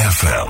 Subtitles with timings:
[0.00, 0.48] FM。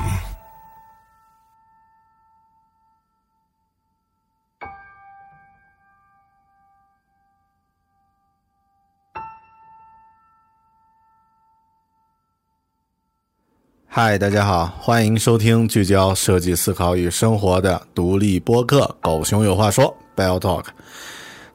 [13.89, 20.67] 嗨，大家好，欢迎收听聚焦设计思考与生活的独立播客《狗熊有话说》（Bell Talk）。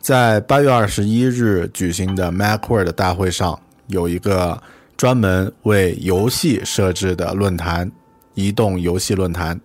[0.01, 4.61] 在八月二十一日举行的 MacWorld 大会上，有一个。
[4.97, 7.91] 专门为游戏设置的论坛——
[8.33, 9.59] 移动游戏论坛，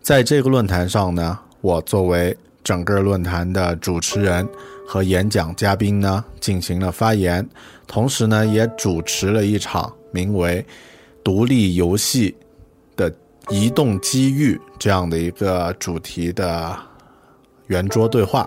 [0.00, 4.48] 在这个论坛上呢，我作为整个论坛的主持人
[4.86, 7.46] 和演讲嘉宾呢，进行了发言，
[7.86, 10.64] 同时呢，也主持了一场名为
[11.22, 12.34] “独立游戏
[12.96, 13.12] 的
[13.50, 16.74] 移动机遇”这样的一个主题的
[17.70, 18.46] 圆桌对话。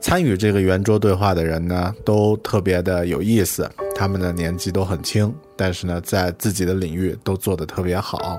[0.00, 3.68] 参与这个圆桌对话的人呢，都特别的有意思。
[3.96, 8.38] 他们的年纪都很轻，但是呢，在自己的领域都做得特别好。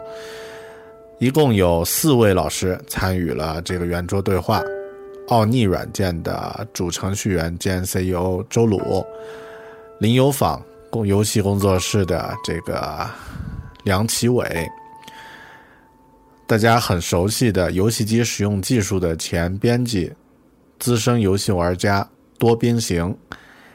[1.19, 4.63] 一共有四位老师参与了这个圆桌对话：
[5.27, 9.05] 奥尼软件的主程序员兼 CEO 周鲁，
[9.99, 13.05] 林有坊工游戏工作室的这个
[13.83, 14.65] 梁启伟，
[16.49, 20.11] 大家很熟悉的游戏机使用技术的前编辑。
[20.79, 23.15] 资深游戏玩家多边形，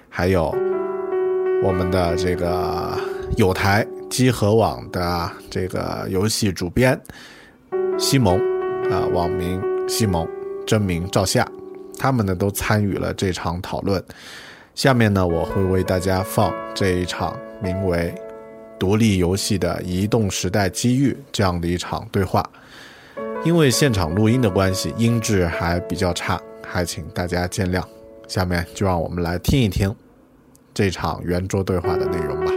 [0.09, 0.53] 还有
[1.63, 2.99] 我们的这个
[3.37, 7.01] 有台机核网的这个游戏主编
[7.97, 8.41] 西蒙
[8.91, 10.29] 啊，网名西蒙，
[10.67, 11.47] 真名赵夏，
[11.97, 14.03] 他们呢都参与了这场讨论。
[14.75, 18.13] 下面呢，我会为大家放这一场名为
[18.81, 22.45] “独立游戏的移动时代机遇”这样的一场对话。
[23.45, 26.41] 因为现场录音的关系，音质还比较差。
[26.67, 27.83] 还请大家见谅，
[28.27, 29.95] 下面就让我们来听一听
[30.73, 32.51] 这场圆桌对话的内容吧。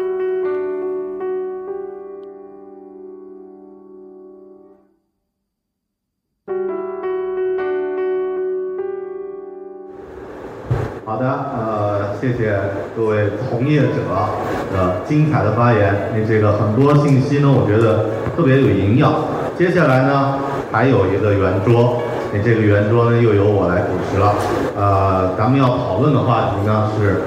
[11.05, 12.57] 好的，呃，谢谢
[12.95, 13.89] 各位从业者
[14.71, 19.13] 的精彩的发言，那这个很多信息呢，我觉得特别有营养。
[19.57, 20.39] 接下来呢，
[20.77, 21.97] 还有一个圆桌。
[22.31, 24.35] 那这个圆桌呢，又由我来主持了。
[24.77, 27.25] 呃，咱们要讨论的话题呢是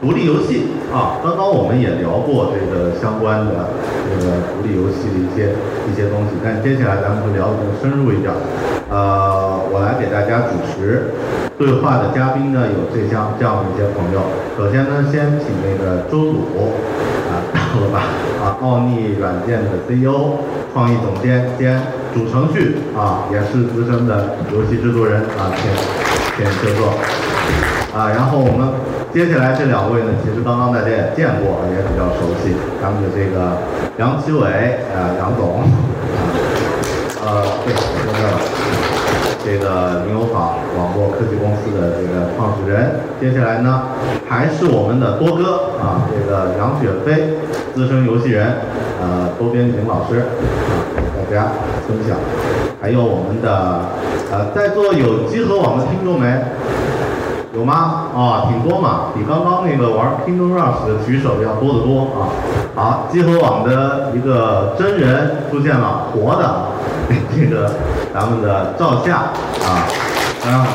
[0.00, 1.18] 独立游戏啊。
[1.18, 3.74] 刚刚我们也聊过这个相关的
[4.06, 5.50] 这个独立游戏的一些
[5.90, 8.30] 一些东西，但接下来咱们会聊得更深入一点。
[8.86, 11.10] 呃，我来给大家主持
[11.58, 14.22] 对话的嘉宾呢，有这样这样的一些朋友。
[14.54, 16.70] 首先呢，先请那个周鲁
[17.26, 17.98] 啊，到了吧？
[18.38, 21.82] 啊，奥秘软件的 CEO、创意总监兼。
[22.14, 25.70] 主程序啊，也是资深的游戏制作人啊，请
[26.36, 26.88] 请就坐
[27.96, 28.10] 啊。
[28.10, 28.68] 然后我们
[29.12, 32.54] 接下来这两位呢，其实刚刚大家也见过，也比较熟悉。
[32.80, 33.56] 咱们的这个
[33.98, 34.44] 杨奇伟
[34.92, 35.68] 啊，杨总啊，
[37.24, 38.40] 呃，对，说这了。
[39.44, 43.00] 这个林友坊网络科技公司的这个创始人。
[43.20, 43.86] 接下来呢，
[44.28, 47.38] 还是我们的多哥啊，这个杨雪飞，
[47.74, 48.58] 资深游戏人，
[49.00, 51.01] 呃，多边形老师啊。
[51.32, 51.48] 家
[51.88, 52.16] 分享，
[52.80, 53.80] 还有我们的
[54.30, 56.26] 呃，在座有集合网的听众没？
[57.54, 58.06] 有吗？
[58.14, 62.32] 啊，挺多嘛，比刚刚那个玩 Kingdom Rush 的举手要多得多啊。
[62.74, 66.66] 好，集合网的一个真人出现了，活的，
[67.34, 67.70] 这个
[68.14, 69.16] 咱们的赵夏
[69.64, 69.84] 啊。
[70.44, 70.66] 啊，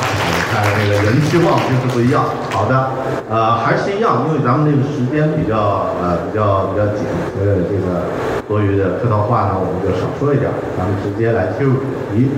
[0.48, 2.24] 看那个人气旺就是不一样。
[2.50, 2.90] 好的，
[3.28, 7.04] 呃，还是一样，因为咱们这个时间比较呃比较比较紧，
[7.36, 8.08] 所以这个
[8.48, 12.30] 多余的客套话呢，我们就少说一点，咱们直接来切入主题。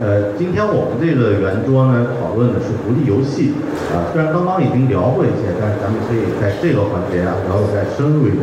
[0.00, 3.54] 呃，今天我们这个圆桌呢，讨论的是独立游戏。
[3.94, 8.42] 啊，虽然刚刚已经聊过一些，但是咱们可以在这个环节啊聊得再深入一点。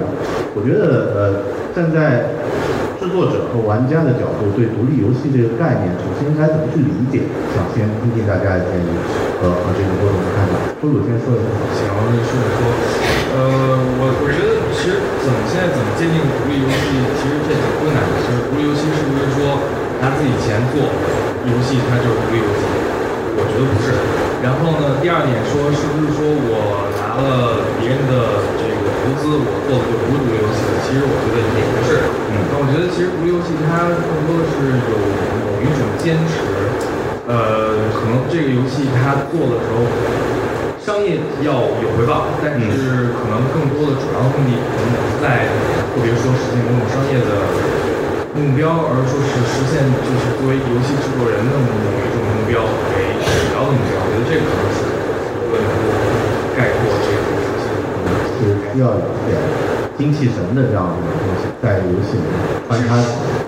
[0.56, 1.22] 我觉得呃，
[1.76, 2.32] 站在
[3.12, 7.28] 作者和玩家的角度，对独立游戏这个概念，首先应该怎么去理解？
[7.52, 8.90] 想先听听大家的建议
[9.44, 10.72] 和和这个郭总的看法。
[10.80, 11.52] 郭总先说一下。
[11.76, 12.60] 行，我跟你说说。
[13.32, 13.40] 呃，
[14.00, 16.88] 我我觉得其实怎么现在怎么界定独立游戏，
[17.20, 18.12] 其实这挺困难的。
[18.24, 19.60] 就是独立游戏是不是说
[20.04, 20.88] 拿自己钱做
[21.48, 22.64] 游戏，它就是独立游戏？
[23.36, 23.96] 我觉得不是。
[24.44, 28.44] 然后呢，第二点说是不是说我拿了别人的
[29.02, 30.62] 投资，我做的就不是独立游戏？
[30.86, 32.06] 其实我觉得也不是。
[32.30, 34.94] 嗯，但我觉得其实独立游戏它更多的是有
[35.42, 36.46] 某一种坚持。
[37.26, 39.88] 呃，可能这个游戏它做的时候，
[40.84, 45.48] 商业要有回报，但是可能更多的主要目的可能不在，
[45.96, 47.32] 特别说实现某种商业的
[48.36, 52.62] 目标，而说是实现就是作为游戏制作人的某一种目标
[52.94, 53.98] 为主要的目标。
[54.04, 54.80] 我觉得这个可能是
[55.48, 55.88] 我能够
[56.58, 57.64] 概括这个游戏，
[58.36, 59.36] 是需要有一点
[59.98, 62.36] 精气神的这样的一个东西在游戏里面
[62.68, 62.96] 穿插。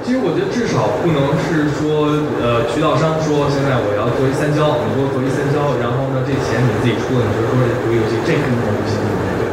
[0.04, 2.12] 其实我觉得至少不能是说，
[2.44, 9.00] 呃，渠道商说现在我要做一三消，你给我做一三消，然后呢这钱你自己出的，你就说这独立游戏，这肯定不行，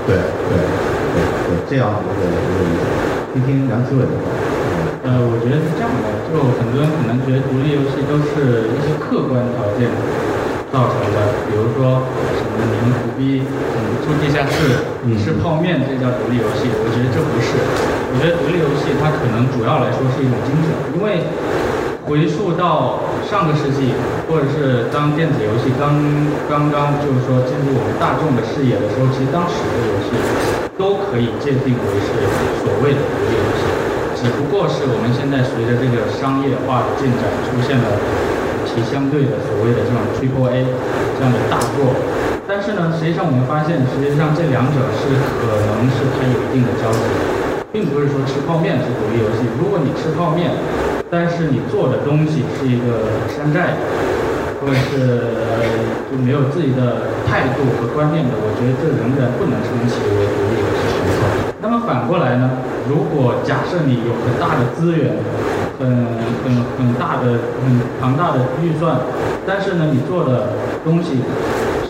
[0.04, 0.18] 对
[0.50, 0.52] 对
[1.14, 2.84] 对对，这样一个一个意思。
[3.32, 4.26] 听听梁启伟的话。
[5.00, 9.88] 呃，我觉得是这样的，就很多人可能觉得独立游戏都是一些客观条件
[10.68, 11.16] 造成的，
[11.48, 12.04] 比如说
[12.60, 16.68] 你们苦逼，你住地下室，你吃泡面，这叫独立游戏。
[16.68, 17.56] 我觉得这不是，
[18.12, 21.24] 我觉得独立游戏它可能主要来说是一种精神，因为
[22.04, 23.94] 回溯到上个世纪，
[24.26, 25.94] 或者是当电子游戏刚
[26.50, 30.12] 刚刚就是说进入我们大众的视野的时候，其实当时的游戏
[30.74, 32.10] 都可以界定为是
[32.60, 33.62] 所谓的独立游戏。
[34.20, 37.88] 只不过是我们现在随着这个商业化的进展，出现了
[38.66, 40.66] 其相对的所谓的这种 Triple A
[41.16, 41.94] 这样的大作。
[42.60, 47.00] 但是呢，实际上我们发现，实际上这两者是可能是它有一定的交集，
[47.72, 49.48] 并不是说吃泡面是独立游戏。
[49.56, 50.52] 如果你吃泡面，
[51.08, 53.80] 但是你做的东西是一个山寨的，
[54.60, 55.64] 或者是呃
[56.12, 60.84] 就没有自己的态度和观念的，我觉得这仍然不能称其为独立游戏。
[61.64, 62.60] 那么反过来呢？
[62.84, 65.16] 如果假设你有很大的资源，
[65.80, 65.88] 很
[66.44, 69.00] 很很大的、很庞大的预算，
[69.48, 71.24] 但是呢，你做的东西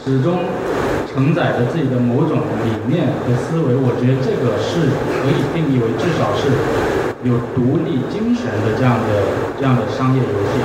[0.03, 0.41] 始终
[1.13, 4.89] 承载着自己的某种理念和思维，我觉得这个是
[5.21, 6.49] 可以定义为至少是
[7.23, 10.57] 有独立精神的这样的这样的商业游戏。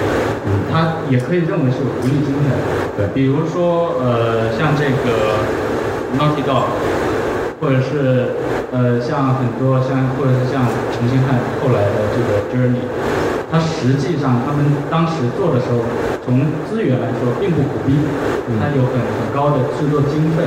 [0.72, 2.56] 它也可以认为是有独立精神。
[2.96, 5.44] 对，比如说呃，像这个
[6.18, 6.72] Naughty Dog。
[7.62, 8.36] 或者是
[8.72, 12.84] 呃，像很多像，或者是像陈新汉后来的这个 Journey，
[13.52, 15.80] 它实际上他们当时做的时候，
[16.26, 17.94] 从资源来说并不苦逼，
[18.60, 20.44] 它有很很高的制作经费，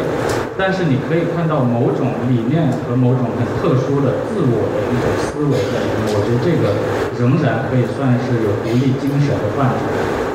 [0.59, 6.75] 但是你可以看到某种理念和某种很特殊的自我的一种思维在里面，我觉得这个
[7.19, 9.83] 仍然可以算是有独立精神的范畴。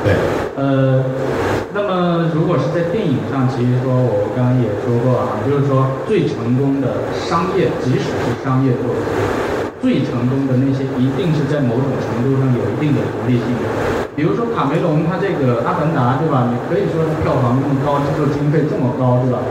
[0.04, 0.14] 对，
[0.56, 1.04] 呃。
[1.76, 9.02] 那么，如果是在电影上，其实说我刚刚也说过啊，就是说最成功的商业，即使是商业作品，
[9.84, 13.68] 最成功的那些，一定是在某种程度上有一定的独立性的。
[14.16, 16.48] 比如说卡梅隆他这个《阿凡达》，对吧？
[16.48, 19.44] 你可以说他票房那么高，制作经费这么高，对吧？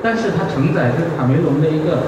[0.00, 2.00] 但是它承载着卡梅隆的一个。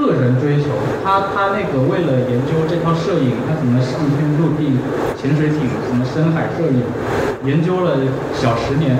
[0.00, 0.70] 个人追求，
[1.04, 4.78] 他他那个为了研究这套摄影，他怎么上天入地、
[5.20, 6.80] 潜水艇，什么深海摄影，
[7.44, 7.98] 研究了
[8.32, 8.96] 小十年。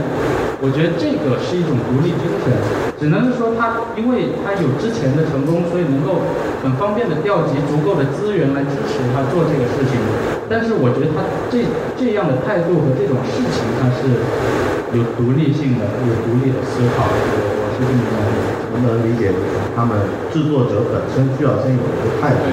[0.61, 2.53] 我觉得这个是一种独立精神，
[3.01, 6.21] 只能是说他，因为他有之前的成功，所以能够
[6.61, 9.97] 很方便的调集足够的资源来支持他做这个事情。
[10.53, 11.65] 但是我觉得他这
[11.97, 14.21] 这样的态度和这种事情，他是
[14.93, 17.09] 有独立性的，有独立的思考。
[17.09, 18.61] 我我是这么认为。
[18.71, 19.99] 能不能理解，就是他们
[20.33, 22.47] 制作者本身需要先有一个态度，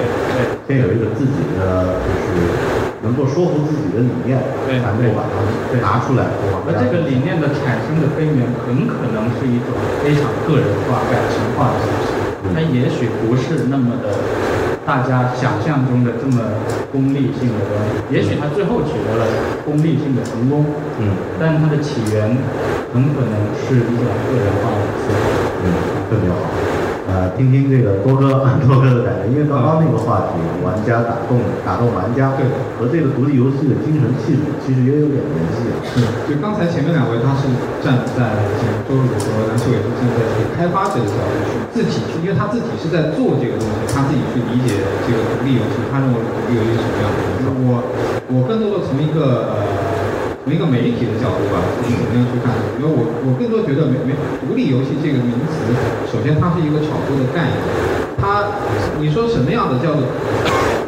[0.66, 2.67] 先有一个自己的，就是
[3.02, 5.34] 能够说服自己的理念，才能够把它
[5.78, 6.34] 拿出来。
[6.66, 9.70] 而这个理念的产生的根源，很可能是一种
[10.02, 12.10] 非常个人化、感情化的形式，
[12.50, 14.18] 它也许不是那么的
[14.84, 16.42] 大家想象中的这么
[16.90, 18.02] 功利性的东西。
[18.10, 19.26] 也许它最后取得了
[19.64, 20.64] 功利性的成功，
[20.98, 22.36] 嗯但它的起源
[22.92, 25.22] 很可能是一种个人化的思考。
[25.62, 25.66] 嗯，
[26.10, 26.77] 特别好。
[27.36, 32.46] 听听这个多哥多哥的感觉，因为刚刚那个话题，玩家打动打动玩家，对
[32.78, 35.74] 和这个独立游戏的精神气质其实也有点联系啊。
[35.82, 37.48] 是，就刚才前面两位，他是
[37.82, 38.38] 站在
[38.86, 47.18] 周鲁和梁秋伟是站在这个开发者的角度去自己去，因为他自己是在做这个东西，他自己去理解这个独立游戏，他认为独立游戏是什么样的。
[47.58, 47.82] 我
[48.28, 49.56] 我更多的从一个呃
[50.48, 55.60] 从一个媒体的角度吧，你怎么样去看，因为我我更多觉得媒媒独立游戏这个名词，
[56.08, 57.60] 首先它是一个炒作的概念，
[58.16, 58.56] 它
[58.96, 60.08] 你说什么样的叫做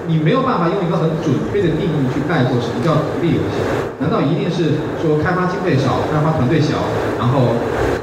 [0.08, 3.60] 你没有办法用一个很准确的定义去概括什么叫独立游戏。
[4.00, 6.80] 难道一定是说开发经费少、开发团队小，
[7.20, 7.52] 然后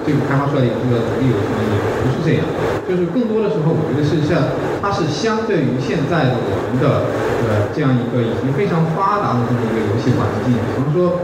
[0.08, 1.76] 这个开发出来的这个独立游戏呢？
[1.76, 2.48] 也不是这样。
[2.88, 7.12] 就是更多的时候，我觉得是像它是相对于现在的我们的
[7.44, 11.20] 呃这样一个已经非常发达的这么一个游戏环境，比方说。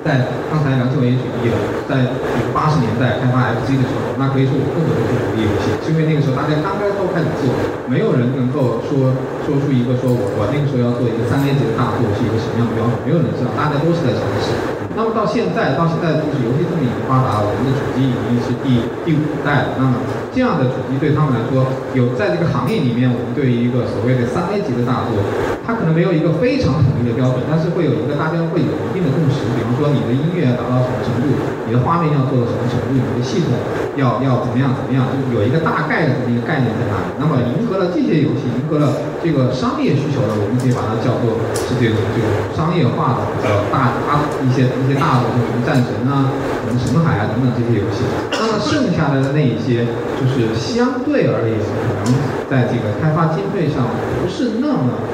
[0.00, 2.16] 在刚才梁庆文也举例了，在
[2.56, 7.52] 八十年代开发 FC 的时候，那可以说我更多的是独立游戏，是因为那个时候大家刚刚都开始做，
[7.84, 9.12] 没有人能够说
[9.44, 14.79] 说出一个说我我那个时候要做一个三 A 级的大作是一个什么样的标准，没有人知道，大家都是在尝试。
[14.96, 19.78] 那么到现在，到现在就是游戏这么已经发达，我们的主机已经是第第五代了。
[19.78, 20.02] 那么
[20.34, 25.22] 这样的主机对他们来说，有在这个行业里面，我们对于一个所谓的三 A 级的大作，
[25.64, 29.46] 它可能没有一个非常统一的标准，但是会有一个大家会有一定的共识。
[29.54, 31.38] 比方说，你的音乐达到什么程度，
[31.70, 33.54] 你的画面要做到什么程度，你的系统
[33.94, 37.14] 要要怎么样怎么样，就有一个大概的这么一个概念在那里。
[37.22, 46.34] 那么迎合了这些游戏，迎合了这个商业需求的，我们可以把它叫做是这种这种商业化的比较大大一些一些大的，就什么战神啊、
[46.66, 48.02] 什么神海啊等等这些游戏。
[48.34, 49.86] 那么剩下来的那一些，
[50.18, 52.10] 就是相对而言，可能
[52.50, 53.86] 在这个开发经费上
[54.18, 55.06] 不是那么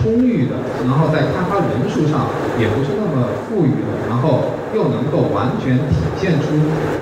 [0.00, 0.56] 充裕的，
[0.88, 6.56] 然后在开发人数上也不是那么富裕的，然后又能够完全体现出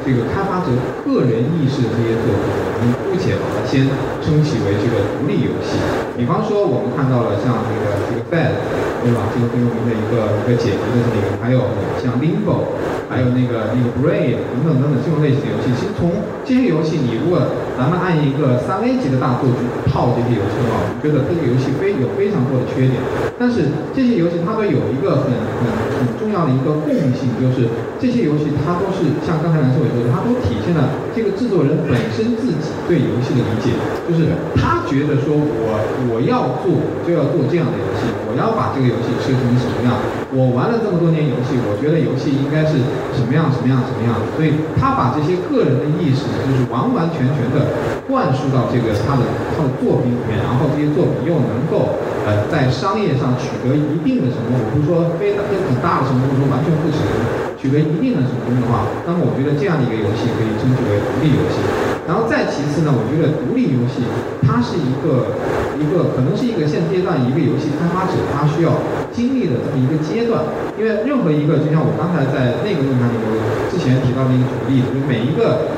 [0.04, 0.74] 这个开发者
[1.06, 3.86] 个人意识的这些作品，我们姑且把它先
[4.18, 5.78] 称其为这个独立游戏。
[6.18, 8.58] 比方说，我们看到了像这个这个 Bad，
[9.06, 9.30] 对吧？
[9.30, 11.70] 这个很有名的一个一个解谜的这么一个，还有
[12.02, 12.74] 像 Limbo，
[13.06, 15.70] 还有那个那个 Braid 等等等等这种类型的游戏。
[15.78, 16.10] 其实从
[16.42, 17.38] 这些游戏，你如果
[17.78, 23.00] 咱们按一个三 A 级的大作去套这些游戏的话，我们觉得这个游戏非有非常多的缺点。
[23.38, 25.97] 但是这些游戏它都有一个很很
[26.46, 27.66] 很重要的一个共性，就是
[27.98, 32.54] 这些游戏它都是像刚才蓝秀伟说的，它都体现了这个制作人本身自己
[32.86, 33.74] 对游戏的理解，
[34.06, 35.66] 就是他觉得说我
[36.14, 39.98] 我要做我就要做这样的游戏，我要把这个游戏设计成什么样。
[40.30, 42.78] 我玩了这么多年游戏，我觉得游戏应该是
[43.16, 47.72] 什么样什么样什么样的，所以他把这些个人的意识，就是完完全全的
[48.06, 49.24] 灌输到这个他的
[49.56, 51.96] 他的作品里面，然后这些作品又能够
[52.28, 61.62] 呃在商业上取得一定的成功，我不是说非非很大的成功，说完全不成功，取得一定的成功的话，那么我觉得这样的一个游戏可以称之为独立游戏。
[62.08, 64.00] 然后再其次呢，我觉得独立游戏
[64.40, 65.36] 它是一个
[65.76, 68.80] 一个可能是一个现阶段一个游戏开发者他需要
[69.12, 70.40] 经历的这么一个阶段，
[70.80, 73.28] 因为任何一个就像我刚才在那个论坛里面
[73.68, 75.68] 之前提到的一个举例子，就每一个。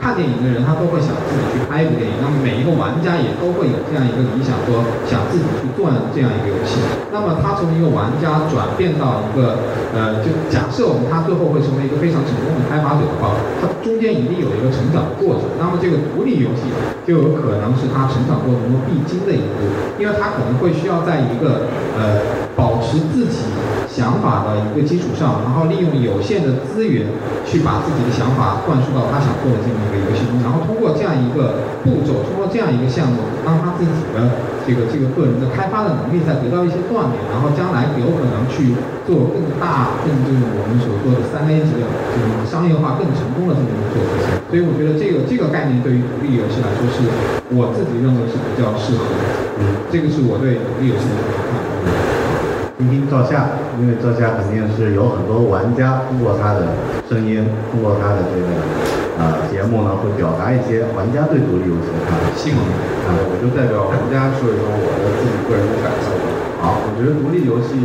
[0.00, 2.14] 看电影的人，他都会想自己去拍一部电影。
[2.22, 6.78] 那么每一个玩家也都会有这样一个理想，说想自己去做这样一个游戏。
[7.10, 9.58] 那么他从一个玩家转变到一个
[9.92, 15.50] 呃，就假设我们他最后会成为一个非常成功的开发者的话，他中间一定有一个成长的过程。
[15.58, 16.70] 那么这个独立游戏
[17.02, 19.66] 就有可能是他成长过程中必经的一步，
[19.98, 21.66] 因为他可能会需要在一个
[21.98, 23.50] 呃保持自己
[23.88, 27.08] 想法的一个基础上，然后利用有限的资源
[27.44, 38.76] 去把自己的想法灌输到他想做的这么一个游戏中，然后通过这样一个步骤，通过这样一个项目，让他自己的这个这个个人的开发的能力再得到一些锻炼，然后将来有可能去
[39.08, 44.28] 做更大、更这种我们所说的三 A 级的这种商业化更成功的这么一个做事情。
[44.46, 47.08] 所以我觉得这个这个概念对于独立游戏来说，是
[47.56, 49.24] 我自己认为是比较适合的。
[49.58, 51.77] 嗯，这个是我对独立游戏的看法。
[52.78, 56.78] 听听赵夏，因为赵夏肯定是有很多玩家通过他的
[57.10, 57.42] 声音，
[57.74, 58.54] 通过他的这个
[59.18, 62.22] 呃节目呢，会表达一些玩家对独立游戏的看法。
[62.38, 62.62] 幸运
[63.02, 66.30] 啊，我就代表玩家说一说我的自己个人的感受吧。
[66.62, 67.82] 好，我觉得独立游戏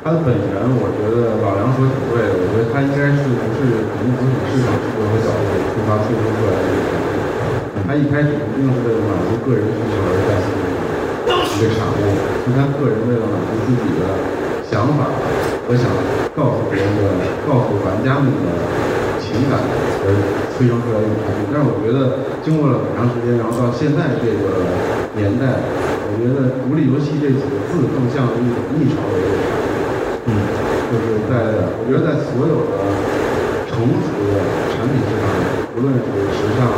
[0.00, 2.40] 它的本源，我觉得老梁说挺对的。
[2.40, 5.44] 我觉得它应该是不是肯定不是市场需求的角度
[5.76, 7.12] 出发推出出来的一个产品。
[7.84, 10.56] 它一开始一定是为了满足个人需求而诞生
[11.58, 11.98] 的一个产物，
[12.46, 14.02] 是他个人为了满足自己的
[14.70, 15.10] 想法
[15.66, 15.90] 我想
[16.36, 17.02] 告诉别人的、
[17.46, 18.46] 告诉玩家们的
[19.18, 19.56] 情情感
[20.04, 20.12] 而
[20.52, 21.48] 催生出来一种产品。
[21.48, 24.68] 但是我觉得经过了很长时间，然后到现在这个
[25.16, 25.64] 年代，
[26.12, 29.72] 我觉得独立游戏这几个字更像是一种逆潮流的产品。
[30.28, 30.30] 嗯，
[30.92, 32.84] 就是在我觉得在所有的
[33.64, 34.44] 成熟的
[34.76, 35.40] 产品市场里，
[35.72, 36.04] 无论是
[36.36, 36.68] 时尚，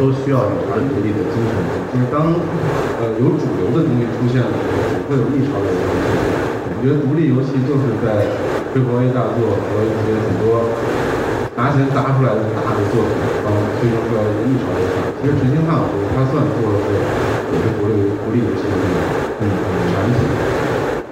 [0.00, 1.52] 都需要有一个独立的精神。
[1.92, 2.32] 就是当
[3.04, 6.40] 呃有主流的东西出现的时候，总会有逆潮流的东西出现。
[6.72, 8.32] 我觉得独立游戏就是在
[8.72, 10.72] 推广 A 大作和一些很多
[11.60, 13.12] 拿钱砸出来的大的作品
[13.44, 15.20] 当中推生出来的一个逆潮流产品。
[15.20, 16.88] 其实陈星汉我觉得他算做的是
[17.52, 20.24] 也是独立独立游戏的那种嗯产品。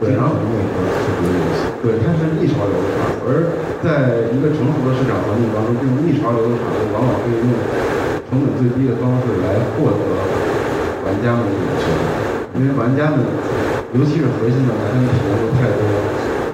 [0.00, 3.50] 对，然后内核是独立游戏，对，它是逆潮流的产物，而
[3.83, 7.50] 在一个成熟的市场环境当中，这种逆潮流的产物往往可以用
[8.28, 10.04] 成本最低的方式来获得
[11.00, 11.88] 玩家们的眼球，
[12.61, 13.25] 因为玩家们，
[13.97, 15.80] 尤其是核心的玩家们体验过太多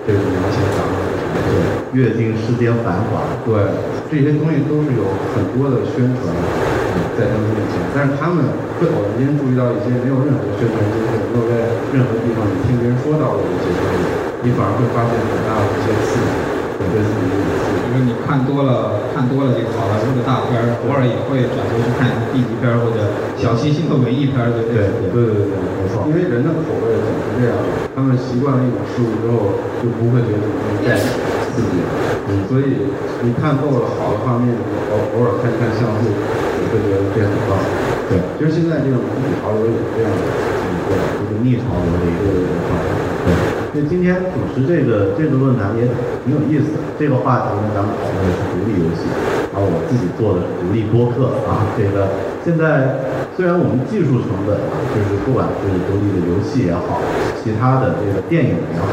[0.07, 3.59] 这种拿钱砸的产品，阅尽世间繁华，对，
[4.07, 5.03] 这些东西都是有
[5.35, 6.31] 很多的宣传
[7.19, 8.47] 在他们面前，但是他们
[8.79, 16.39] 会偶然间注意到一些没有任何宣传经费，没有在任何地方你听别人说到的一些东西，你反而会发现很大的一些刺激，
[16.93, 17.85] 对自己的刺激。
[17.95, 25.15] 因为你看多了看多了这个好莱坞的大片儿，偶尔也会转头去看一下 B 级片或者小清新的文艺片儿，对不对对？
[25.15, 26.03] 对对对，没错。
[26.11, 27.55] 因为人的口味总是这样，
[27.95, 30.45] 他们习惯了一种事物之后，就不会觉得
[30.83, 30.99] 再
[31.55, 31.89] 刺激了。
[32.27, 32.91] 嗯，所以
[33.23, 34.59] 你看够了好的画面，
[34.91, 37.55] 偶偶尔看一看像素，你会觉得这很棒。
[38.11, 38.99] 对，其实现在这种
[39.39, 40.19] 潮流也是这样的，
[40.91, 42.75] 对，就是逆潮流的一个文化。
[43.75, 45.83] 所以今天主持这个这个论坛也
[46.23, 46.79] 挺有意思的。
[46.97, 49.03] 这个话题呢，咱们讨论的是独立游戏，
[49.51, 51.67] 然后我自己做的是独立播客啊。
[51.75, 52.07] 这个
[52.47, 53.03] 现在
[53.35, 57.03] 虽然我们技术成本啊，就是不管是独立的游戏也好，
[57.43, 58.87] 其他的这个电影也好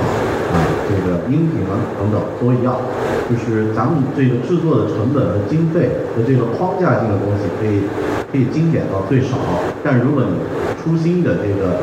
[0.50, 2.82] 啊，这个音频啊等等都一样，
[3.30, 7.86] 就是咱们这个制作的成本和经费和这个框架性的东西可以
[8.34, 9.38] 可以精简到最少。
[9.86, 10.42] 但如果你
[10.82, 11.78] 初心的这个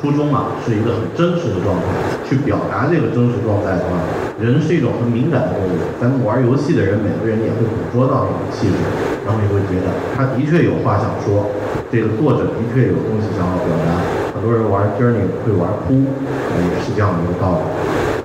[0.00, 1.92] 初衷啊，是一个很真实的状态，
[2.24, 4.00] 去表达这个真实状态的话，
[4.40, 5.76] 人是一种很敏感的动物。
[6.00, 8.80] 咱们玩游戏的人，每个人也会捕捉到这种气质，
[9.28, 11.52] 然后你会觉得他的确有话想说，
[11.92, 14.00] 这个作者的确有东西想要表达。
[14.32, 16.08] 很多人玩 Journey 会玩哭，
[16.48, 17.62] 呃，也是这样的一个道理。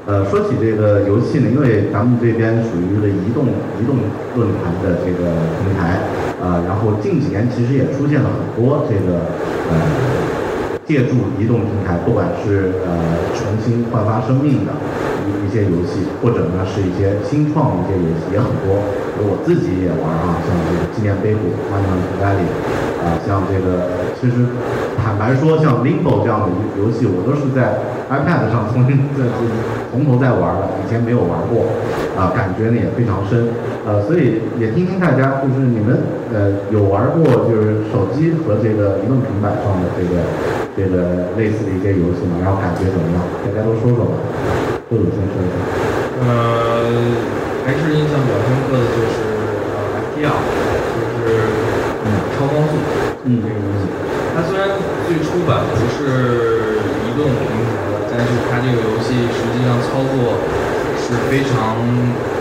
[0.08, 4.00] 呃，说起这个游戏呢，因为咱们这边属于一个移动移动
[4.40, 5.28] 论坛的这个
[5.60, 6.08] 平台，
[6.40, 9.28] 啊、然后近几年其实也出现了很多这个
[9.68, 9.76] 呃。
[10.88, 14.72] 借助移动平台，不管是呃重新焕发生命的
[15.26, 18.78] 一一些游戏，或者呢是一些新创的一些游戏也很多。
[19.18, 22.52] 而我自己也玩啊，像这个纪念碑谷、Monument Valley，
[23.02, 24.46] 啊，像这个其实
[25.00, 27.80] 坦白说，像 Limbo 这样的游戏，我都是在
[28.12, 29.26] iPad 上重新再
[29.90, 31.66] 从头再玩的，以前没有玩过，
[32.20, 33.48] 啊，感觉呢也非常深。
[33.88, 35.96] 呃，所以也听听大家，就是你们
[36.34, 40.20] 呃有玩过就是手机和这个移动平板上的这个
[40.76, 42.38] 这个类似的一些游戏嘛？
[42.44, 43.18] 然后感觉怎么样？
[43.44, 44.14] 大家都说说吧。
[44.92, 45.56] 豆豆先说一下。
[46.20, 46.86] 呃，
[47.66, 49.16] 还是印象比较深刻的就是
[49.72, 50.40] 呃 FTL，
[50.94, 51.24] 就是
[52.04, 52.76] 嗯超光速
[53.26, 53.88] 嗯这个游戏。
[54.36, 54.76] 它虽然
[55.08, 60.44] 最初版不是移动平台的，但是它这个游戏实际上操作
[61.00, 61.80] 是非常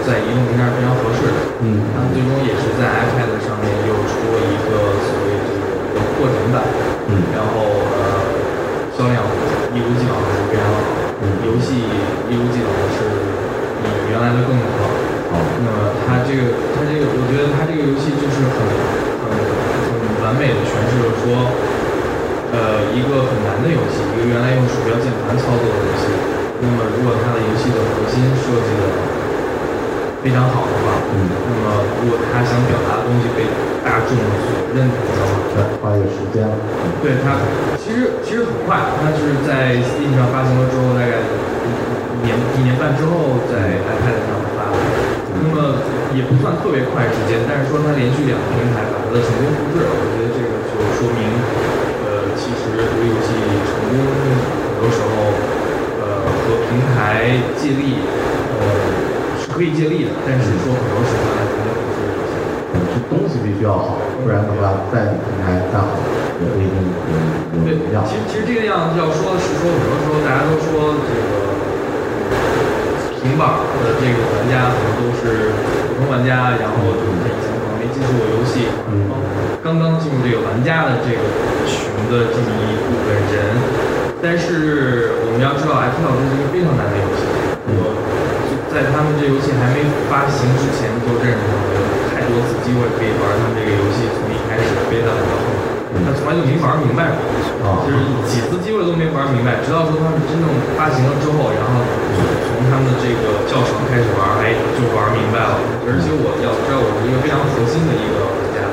[0.02, 1.38] 在移动平台上非常合适的。
[1.62, 5.54] 嗯它最终也是在 iPad 上面又出了一个所谓这
[5.94, 6.66] 个扩展版，
[7.08, 7.62] 嗯然后
[7.94, 8.02] 呃
[8.98, 9.22] 销量
[9.72, 10.78] 一如既往还是非常好，
[11.74, 11.86] 嗯
[12.30, 12.98] 游戏一如既往的是
[13.82, 14.86] 比原来的更好。
[15.34, 15.34] 哦。
[15.58, 19.90] 那么它这个它这个，我觉得它这个游戏就是很很很
[20.22, 21.50] 完美的诠释了说，
[22.54, 26.14] 呃，一个很难的游戏，一个原来用鼠标键盘操作的游戏，
[26.62, 28.82] 那么如果它的游戏的核心设计的
[30.22, 31.26] 非常好的话，嗯。
[31.26, 33.48] 那么如果他想表达的东西被
[33.82, 35.24] 大众所认同的话，
[35.56, 36.44] 来花一个时间。
[37.00, 37.36] 对它
[37.76, 41.20] 其实其实很快，它是在 Steam 上发行了之后，大概
[41.64, 44.76] 一年一年半之后在 iPad 上发的，
[45.40, 45.82] 那么
[46.14, 51.24] 也不算特别快时间，但是说它连续两个平台把它的成功复制了，我觉得这个就说明，
[52.04, 53.34] 呃，其实独立游戏
[53.68, 55.32] 成功很多时候，
[56.00, 58.00] 呃，和平台借力，
[58.54, 58.62] 呃，
[59.40, 62.32] 是可以借力的，但是说很多时候它成功不是游戏。
[62.72, 65.98] 嗯，是东西必须要好，不然的话，在平台再好，
[66.40, 66.96] 也不一定有
[67.62, 67.78] 对。
[68.06, 71.53] 其实其实这个样要说的是说，很多时候大家都说这个
[73.34, 75.50] 平板儿的这个玩家可能都是
[75.90, 79.10] 普通玩家，然后就是他以前可能没接触过游戏，嗯
[79.58, 81.18] 刚刚进入这个玩家的这个
[81.66, 83.58] 群的这么一部分人。
[84.22, 87.26] 但是我们要知道，FTL 这是一个非常难的游戏，
[87.74, 87.98] 我
[88.70, 91.74] 在他们这游戏还没发行之前就认识他们
[92.14, 95.63] 太多次机会可以玩他们这个游戏，从一开始飞到很到后面，
[96.02, 97.14] 他从来就没玩明白
[97.62, 101.84] 过，就是几次机会都没玩明白，直到说他们真正发行了之后，然后
[102.50, 105.60] 从他们的这个教程开始玩，哎，就玩明白了。
[105.86, 108.66] 而且我要知道，我是一个非常核心的一个玩家。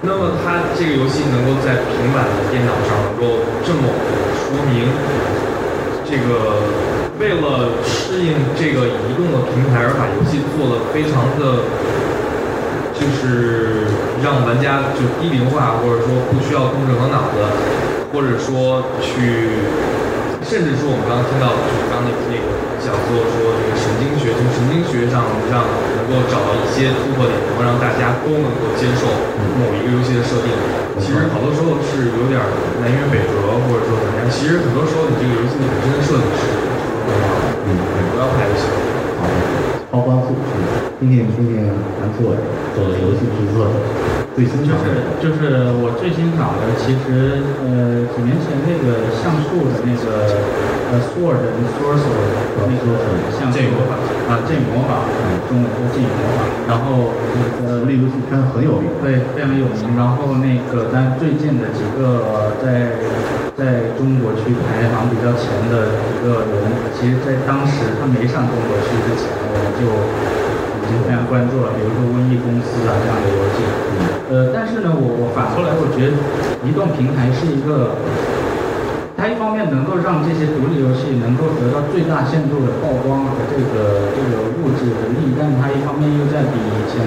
[0.00, 3.92] 那么他这个游戏能够在平板的电脑上能够这么
[4.40, 4.88] 说明，
[6.08, 6.72] 这个
[7.20, 11.68] 为了适应这个移动的平台而把游戏做的非常的，
[12.94, 13.91] 就是
[14.22, 17.42] 让玩家就低龄化，或者说不需要动任何脑子，
[18.14, 19.66] 或者说去，
[20.46, 22.46] 甚至说我们刚刚听到就是刚刚那那个
[22.78, 25.66] 讲座说这个神经学从神经学上让
[25.98, 29.10] 能够找到一些突破点，能够让大家都能够接受
[29.58, 30.54] 某一个游戏的设定。
[31.02, 32.38] 其实好多时候是有点
[32.78, 34.30] 南辕北辙，或者说怎么样。
[34.30, 36.46] 其实很多时候你这个游戏本身的设计是
[37.66, 37.68] 嗯，
[38.14, 38.78] 不要太喜欢。
[39.90, 40.32] 超光速，
[41.02, 41.66] 听听听听
[41.98, 42.30] 咱做
[42.78, 43.74] 做游戏制作者
[44.38, 50.30] 最欣就赏的是就是我最欣赏的，其实呃几年前那个像素的那个
[50.94, 52.30] 呃 Sword and Sorcerer
[52.70, 53.02] 那个
[53.34, 53.98] 像素剑与魔法
[54.30, 55.04] 啊剑与魔法，
[55.50, 57.12] 中文是剑与魔法，然后
[57.66, 59.98] 呃那游戏圈很有名，对，非常有名。
[59.98, 62.96] 然后那个，但最近的几个在
[63.58, 69.84] 在中国区排行比较前的几个人，其实在当时他没上中国区之前，我们就
[70.82, 73.62] 已经非常关注了，比如说瘟疫公司啊这样的游戏。
[74.28, 76.18] 呃，但是呢，我我反过来，我觉得
[76.66, 77.96] 移动平台是一个。
[79.22, 87.06] 它一方面能够让这些独立游戏能够得到最大限度的曝光和这个这个物质的利益，但它一方面又在比以前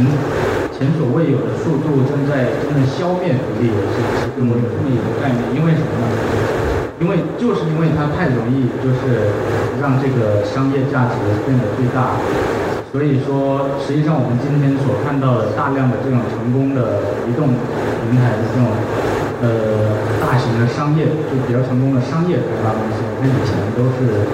[0.72, 4.00] 前所未有的速度正在真正消灭独立游戏。
[4.16, 6.08] 其实我有这么一个概念，因为什么呢？
[7.04, 9.36] 因为就是因为它太容易，就是
[9.84, 12.16] 让这个商业价值变得最大。
[12.96, 18.72] 所以说，实际上我们今天所看到的大量的这种成功的移动平台的这种
[19.44, 24.32] 呃大型的商业，就比较成功的商业开发公司，跟以前都是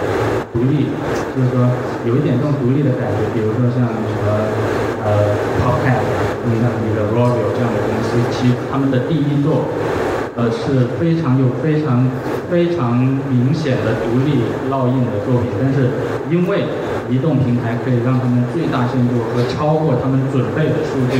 [0.54, 0.93] 独立，
[1.34, 1.74] 就是说
[2.06, 3.34] 有一点这种独立的感觉。
[3.34, 4.30] 比如说像什么
[5.10, 5.34] 呃
[5.65, 6.06] Popcat，
[6.45, 9.65] 像那个 Royal 这样的公司，其实他们的第一作。
[10.34, 12.08] 呃，是非常有非常
[12.50, 12.95] 非常
[13.28, 14.39] 明显的独立
[14.71, 15.91] 烙印的作品，但是
[16.32, 16.63] 因为
[17.12, 21.19] 移动平台可以让他们最大限度和超过他们准备的速度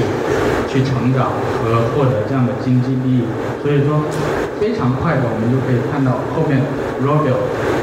[0.72, 3.28] 去成长和获得这样的经济利益，
[3.60, 4.08] 所以说
[4.56, 6.64] 非常快的，我们就可以看到后面
[7.04, 7.36] Rovio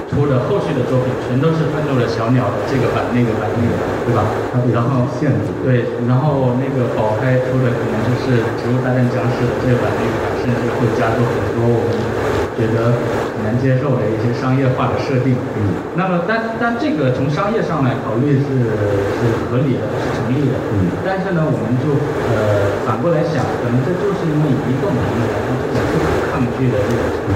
[0.09, 4.25] 出的后续的作品全都是愤怒的小鸟的这个版、那个版、那个版，对吧？
[4.73, 11.93] 然后限制对，然后那个宝开出的可能就是《植物大战僵尸》的这个版那个版，甚至会加入很多我们
[12.57, 12.97] 觉得
[13.45, 15.37] 难接受的一些商业化的设定。
[15.57, 18.75] 嗯，那么但但这个从商业上来考虑是
[19.17, 20.57] 是合理的，是成立的。
[20.75, 21.99] 嗯，但是呢，我们就
[22.29, 27.33] 呃反过来想，可能这就是因为移动平台它这种不可抗拒的这种嗯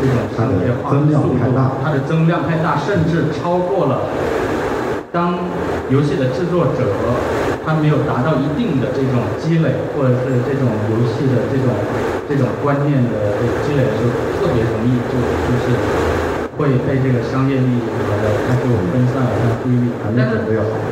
[0.00, 4.08] 这种商业化的增量速度太大它的增量太大，甚至超过了
[5.12, 5.38] 当
[5.90, 6.90] 游戏的制作者
[7.64, 11.72] 他没有达到一定的这种积累，或者是这种游戏的这种
[12.28, 15.72] 这种观念的这个积累的时候，特别容易就就是
[16.56, 19.88] 会被这个商业利益什么的，它就分散了它的注意力。
[20.16, 20.44] 但是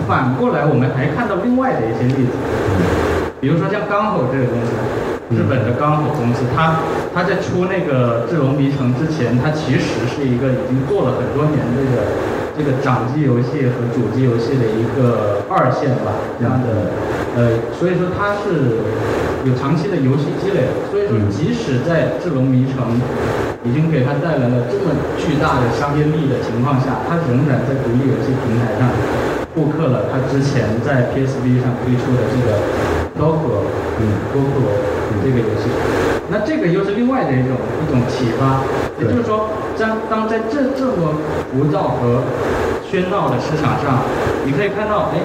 [0.09, 2.33] 反过来，我们还看到另外的一些例子，
[3.41, 4.73] 比如说像刚吼这个公司，
[5.31, 6.81] 日本的刚吼公司，它
[7.15, 12.03] 它在出那个《智龙迷城》之前，它其实是一个已经做了很多年这个
[12.57, 16.93] 这个掌机游戏和主机游戏的一个二线吧这样的，
[17.37, 18.85] 呃，所以说它是
[19.49, 23.01] 有长期的游戏积累，所以说即使在《智龙迷城》
[23.69, 28.91] 已经给它带来了这么巨大的商业利益的情况下，它仍然在独立游戏平台上
[29.55, 32.61] 复刻了它之前在 PSV 上推出的这个
[33.19, 33.65] Doko
[34.01, 34.65] 嗯，Doku
[35.23, 35.69] 这个游戏。
[36.31, 37.62] 那这个又是另外的一种一
[37.93, 38.65] 种启发，
[38.97, 41.13] 也就是说，当当在这这么
[41.53, 42.25] 浮躁和
[42.89, 44.01] 喧闹的市场上，
[44.45, 45.21] 你可以看到，哎，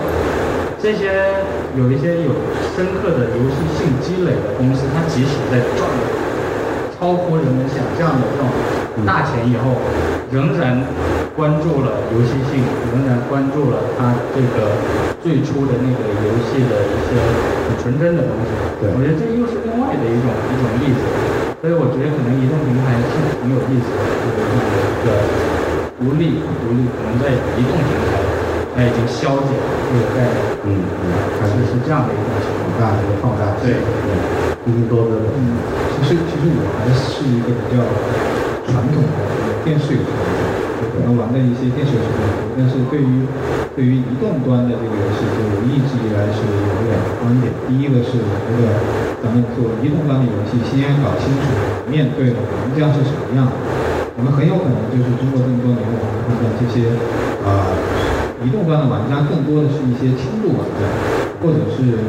[0.76, 1.48] 这些
[1.80, 2.36] 有一些有
[2.76, 5.88] 深刻的游戏性积累的公司，它即使在赚
[7.00, 8.52] 超乎人们想象的这种
[9.06, 9.78] 大钱以后，
[10.32, 10.82] 仍然
[11.38, 14.76] 关注了游戏性，仍然关注了它这个
[15.22, 17.16] 最初的那个游戏的一些
[17.70, 18.50] 很纯真的东西。
[18.82, 18.90] 对。
[18.90, 25.10] 我觉得这又是另外的一种一种例子，所以我觉得可能移动平台是挺有意思的，就是一个
[25.98, 28.22] 独立独立，可能在移动平台
[28.78, 30.30] 它已经消解了这个概
[30.70, 31.06] 念，嗯嗯，
[31.42, 32.70] 还是是这样的一种情况。
[32.78, 34.14] 放大这个放大对对
[34.70, 35.58] 拼多多的，嗯，
[35.98, 37.82] 其实其实我还是一个比较
[38.70, 40.14] 传统的电视游戏
[40.78, 42.54] 就可能玩的一些电视游戏比较多。
[42.54, 43.26] 但是对于
[43.74, 47.50] 对于移动端的这个游戏，就我一直以来是有两个观点。
[47.66, 48.78] 第一个是我觉得
[49.24, 51.46] 咱们做移动端的游戏，先搞清楚
[51.90, 53.54] 面对的玩家是什么样的。
[54.18, 56.90] 我们很有可能就是经过这么多年，我们看到这些
[57.46, 57.74] 啊、
[58.46, 60.86] 移动端的玩家更多的是一些轻度玩家，
[61.42, 62.02] 或者是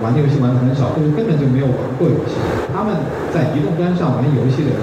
[0.00, 2.36] 玩游戏玩的很少，或者根本就没有玩过游戏。
[2.72, 2.96] 他们
[3.32, 4.76] 在移动端上玩游戏的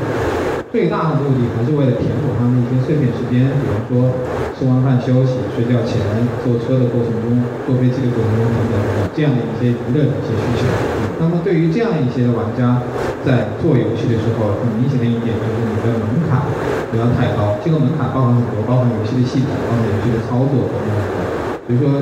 [0.73, 4.13] 最大的目的还是为了填补他们一些碎片时间，比方说
[4.57, 6.01] 吃完饭休息、睡觉前、
[6.45, 8.77] 坐车的过程中、坐飞机的过程中等等
[9.13, 10.90] 这样的一些娱乐的一些需求。
[11.21, 12.81] 那么对于这样一些玩家，
[13.21, 16.41] 在做游戏的时候，很明显的一点就是你的门槛
[16.89, 17.61] 不要太高。
[17.61, 21.29] 这个门槛包含很多，包含游戏的系统，包含游戏的操作等等等等。
[21.61, 22.01] 所以说，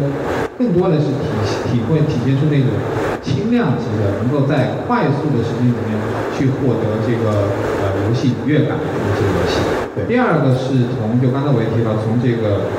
[0.56, 1.36] 更多的是体
[1.68, 2.72] 体会体现出那种
[3.20, 6.00] 轻量级的，能够在快速的时间里面
[6.32, 7.52] 去获得这个
[7.84, 9.60] 呃游戏愉悦感的一些游戏。
[10.00, 12.72] 对第二个是从就刚才我也提到，从这个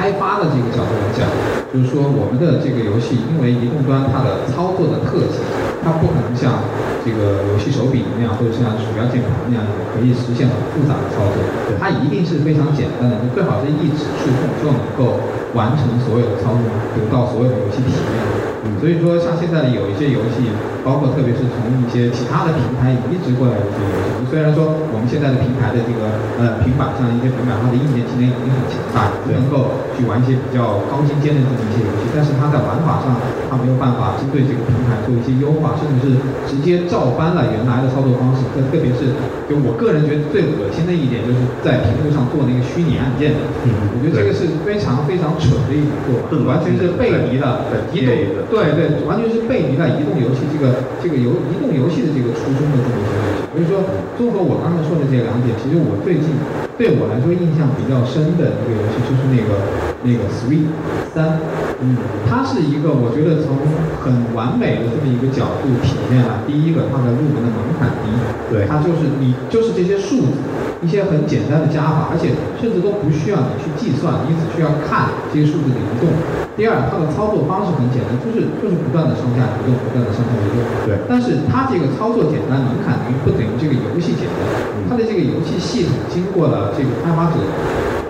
[0.00, 1.28] 开发的这个角度来讲，
[1.68, 5.44] 就是说我们的这个游戏，因为移动端它的操作的特性，
[5.84, 6.64] 它不可能像
[7.04, 9.60] 这个游戏手柄那样，或者像鼠标键盘那样
[9.92, 11.44] 可以实现很复杂的操作，
[11.76, 15.20] 它一定是非常简单的，你最好是一指触控就能够
[15.54, 18.50] 完成所有的操作，得到所有的游戏体验。
[18.80, 20.48] 所以说，像现在的有一些游戏，
[20.84, 33.16] 包括特别是从一些其他的平台移植过来的一些游戏，虽然说我们现在的平台的这个呃平板上一些平板，它的硬件性能已经很强大，能够去玩一些比较高精尖的这么一些游戏，但是它在玩法上，
[33.52, 36.08] 它没有办法针对这个平台做一些优化，甚至是
[36.48, 38.44] 直接照搬了原来的操作方式。
[38.56, 39.12] 特特别是，
[39.48, 48.12] 就我个人觉得最恶心的一点，就是在屏幕上做那个虚拟按键的，我觉得这个是非常非常蠢的一种做法，完全是背离了移动
[48.52, 53.40] 对对，完全是背离了移动游戏这个这个游移动游戏的这个初衷的这么一些东西。
[53.50, 53.82] 所以说，
[54.16, 56.36] 综合我刚才说的这两点，其实我最近
[56.80, 59.68] 对我来说印象比较深的一个游戏就是那个
[60.00, 60.64] 那个 Three
[61.12, 61.36] 三，
[61.84, 61.92] 嗯，
[62.24, 63.60] 它是一个我觉得从
[64.00, 68.08] 很完美的这么一个角度体现了第一个它的入门的门槛低，
[68.48, 70.40] 对它就是你就是这些数字。
[70.80, 76.08] 一些很简单的加法，而且甚至都不需要你去计算，你只需要看这些数字的移动。
[76.56, 80.56] 第二，它的操作方式很简单，就是就是不断的上下移动，不断的上下移动。
[80.88, 84.40] 对但是它这个操作简单，门槛低，不等于这个游戏简单。
[84.88, 87.38] 它的这个游戏系统经过了这个开发者，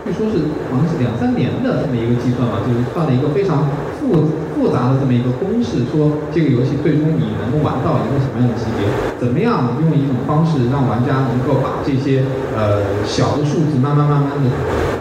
[0.04, 3.68] 据说是好像是两三年的这么一个计算吧，就是算了一个非常
[3.98, 8.86] 复复杂的这么一个公式，说这个游戏最终你能够玩到一个什么样的级别，
[9.18, 12.24] 怎么样用一种方式让玩家能够把这些
[12.56, 14.50] 呃小的数字慢慢慢慢的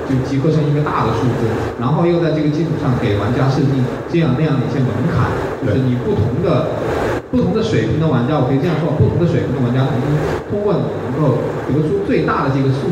[0.07, 5.31] 就集合成一个大的数字，然后又在这个基础上给玩家设定这样那样的一些门槛，
[5.65, 10.01] 就是你不同的不同的水平的玩家，我可以这样说，不同的水平的玩家，能
[10.49, 11.37] 通过你能够
[11.69, 12.89] 得出最大的这个数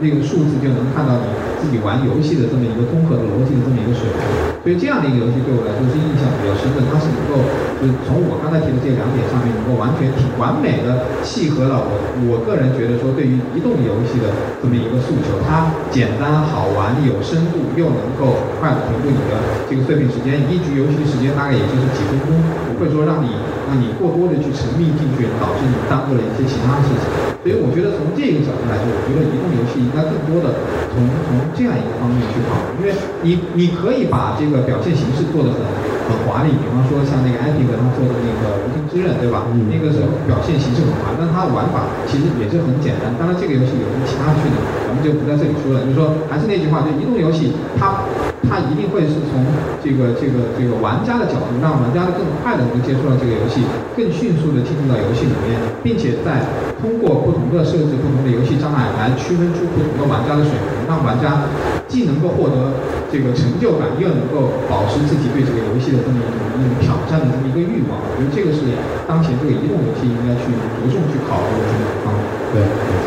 [0.00, 1.28] 那个数字，就能看到你
[1.64, 4.20] 自己玩游戏的这么一个综合的逻辑的这么一个水平。
[4.60, 7.40] 所以这样的一个游戏对我来说是印象比较深的，它是能够
[7.80, 11.92] 就是从我刚才提的这两点上面，能够完全挺完美的契合了我
[12.28, 22.32] 我个人觉得说对于移动游戏的这么一个诉求，它简单好玩有深度，又能够很快的填补你的这个碎片时间，一局游戏的时间大概也就是几分钟，
[22.68, 23.36] 不会说让你
[23.68, 27.04] 让你过多的去沉迷进去，导致你耽误了一些其他的事情。
[27.44, 35.60] 所以我觉得从这个角度来说，我觉得移动游戏应该更多的从从这样一个方面去考虑，因为你你可以把这个表现形式做得很
[36.04, 39.48] 很华丽，比方说像那个安迪和他们做的那个《无尽之刃》，对吧？
[39.72, 43.12] 那个是表现形式很华丽，但它的玩法其实也是很简单。
[43.16, 45.84] 当然，这个游戏有什么其他去的，咱们就不在这里说了。
[45.84, 48.04] 就是说，还是那句话，就移动游戏它。
[48.44, 49.40] 它一定会是从
[49.82, 53.64] 这个这个这个玩家的角度，让玩家更快的能接触到这个游戏，
[53.96, 56.44] 更迅速的进入到游戏里面，并且在
[56.78, 61.48] 通过不同的设置、不同的游戏障碍来区分出不同的玩家的水平，让玩家
[61.88, 68.00] 既能够获得这个成就感，又能够保持自己对这个游戏这么一种挑战的这么一个欲望。
[68.02, 68.74] 我觉得这个是
[69.06, 72.22] 当前这个移动游戏应该去着重去考虑的这个方面。
[72.50, 73.06] 对，没错。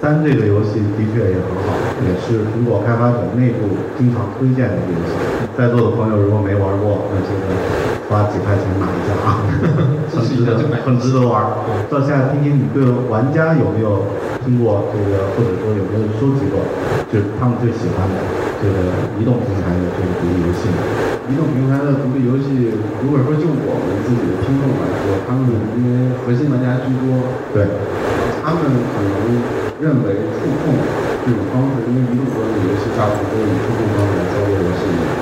[0.00, 5.12] 三这个游戏的确也很好，也是苹果开发者内部经常推荐的一个游戏。
[5.58, 7.44] 在座的朋友如果没玩过，那这个
[8.08, 8.88] 花几块钱买，
[10.40, 11.52] 值得，很值得玩。
[11.92, 14.08] 到现在听听你对玩家有没有
[14.44, 16.64] 听过这个，或者说有没有收集过，
[17.12, 18.16] 就是他们最喜欢的
[18.60, 18.88] 这个
[19.20, 20.80] 移动平台的这个独立游戏呢？
[21.28, 22.72] 移动平台的独立游戏，
[23.04, 25.46] 如果说就我们自己的听众来说，他们
[25.78, 27.22] 因为核心玩家居多，
[27.54, 27.70] 对，
[28.42, 29.14] 他们可能
[29.78, 30.74] 认为触控
[31.22, 34.22] 这种方式，因为移动端的游戏大部分都是以触控方式来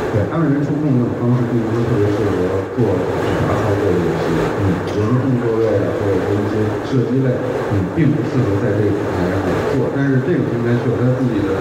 [0.08, 4.24] 对他们认为触控这种方式并不是特别适合做纸滑操作的游戏，
[4.58, 6.54] 嗯，比如说动作类啊，或者说一些
[6.88, 7.36] 射击类，
[7.72, 9.44] 嗯，并不适合在这个平台上
[9.76, 9.92] 做。
[9.92, 11.52] 但是这个平台是有它自己的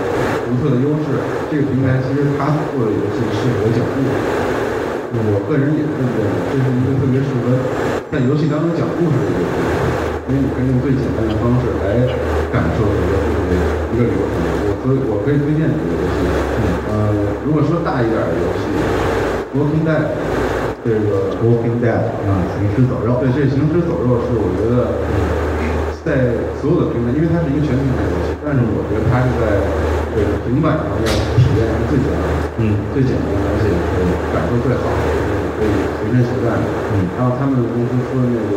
[0.47, 1.19] 独特的优势，
[1.51, 4.15] 这个平台其实它做的游戏适合讲故事。
[5.17, 7.55] 我个人也是这么认为，这是一个特别适合
[8.11, 9.75] 在游戏当中讲故事的一个平台，
[10.27, 12.07] 因为你可以用最简单的方式来
[12.51, 14.35] 感受这个故事一个流程。
[14.67, 16.19] 我所以我可以推荐几个游戏。
[16.87, 17.13] 呃，
[17.45, 18.63] 如果说大一点的游戏，
[19.55, 20.03] 《Walking Dead》
[20.83, 23.19] 这个《Walking Dead》啊，行尸走肉。
[23.19, 25.03] 对，这行尸走肉是我觉得
[26.07, 29.59] 在所有的平台，因为它是一个全平台游戏，但是我觉得它是在
[30.15, 31.03] 这个平板上要
[31.35, 33.67] 体验是最简单的，嗯，最简单的，而且
[34.31, 35.03] 感受最好的，
[35.59, 36.63] 可以随身携带的。
[36.95, 38.51] 嗯，还有他们公司出的那个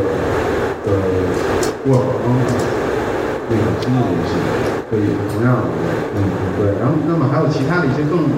[0.86, 0.90] 呃
[1.90, 2.06] 沃尔
[3.50, 4.38] 那种新的游戏，
[4.86, 5.68] 可以同样的，
[6.14, 6.18] 嗯，
[6.54, 6.78] 对。
[6.78, 8.30] 然后，那么还有其他的一些更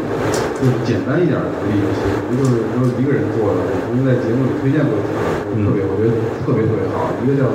[0.57, 2.01] 就是简单一点的独立游戏，
[2.33, 7.47] 一个是都是一个人做的，我曾经在节目里推荐过几个，特别我觉得特别特别好，一个叫。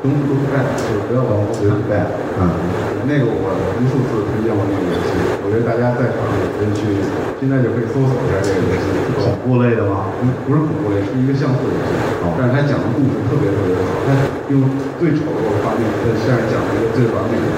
[0.00, 1.52] 东西都干，就是不要往后
[1.84, 2.08] 干。
[2.40, 2.56] 啊，
[3.04, 7.02] 那个我无数次推荐过那个游戏，觉得大家在场也可以去，
[7.42, 8.86] 现在就可以搜索一下这个游戏。
[9.18, 10.14] 恐怖类的吗？
[10.46, 11.90] 不是恐怖类，是一个像素游戏。
[12.22, 12.38] 哦。
[12.38, 14.14] 但是他讲的故事特别特别好，他
[14.54, 14.62] 用
[15.02, 17.50] 最丑陋的画面在现在讲了一个最完美的。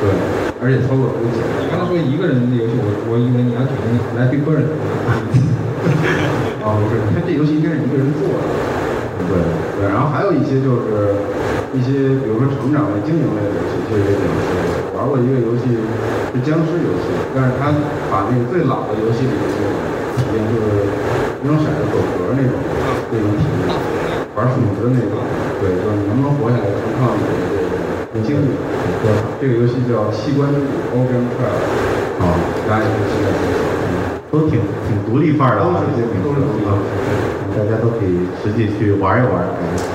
[0.00, 0.08] 对，
[0.64, 1.60] 而且操作很简单。
[1.60, 4.64] 你刚才说一个人的游戏，我我以为你要举那个《Happy Bird》。
[6.64, 8.48] 啊， 不是，他这游戏应该是一个人做的。
[9.28, 9.36] 对
[9.76, 11.12] 对，然后还有一些就是
[11.76, 14.96] 一些，比如说成长类、经营类的游戏，其实也挺适合。
[14.96, 15.68] 玩过一个游戏
[16.32, 17.68] 是僵尸游戏，但是他
[18.08, 19.68] 把那个最老的游戏里的那种
[20.16, 20.88] 体验，就是
[21.44, 22.56] 扔骰子走格那种
[23.12, 23.68] 那种体验，
[24.32, 25.20] 玩数值的那种，
[25.60, 28.48] 对，就是你能不能活下来，全靠你的这个经历。
[29.40, 30.66] 这个游戏叫《器官之谷》
[30.98, 31.62] （Organ Trial），
[32.18, 32.34] 啊，
[32.66, 36.28] 大家也可以期待一下，都挺挺独立范儿的啊，这些名字
[36.66, 37.27] 啊。
[37.56, 39.44] 大家都可以实际去玩一玩，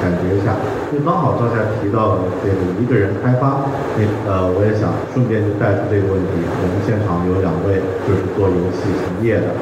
[0.02, 0.56] 感感觉一下。
[0.92, 3.66] 那刚好赵夏提到这个一个人开发，
[3.98, 6.32] 那呃，我也想顺便就带出这个问题。
[6.44, 9.54] 我们现场有两位就是做游戏从业的，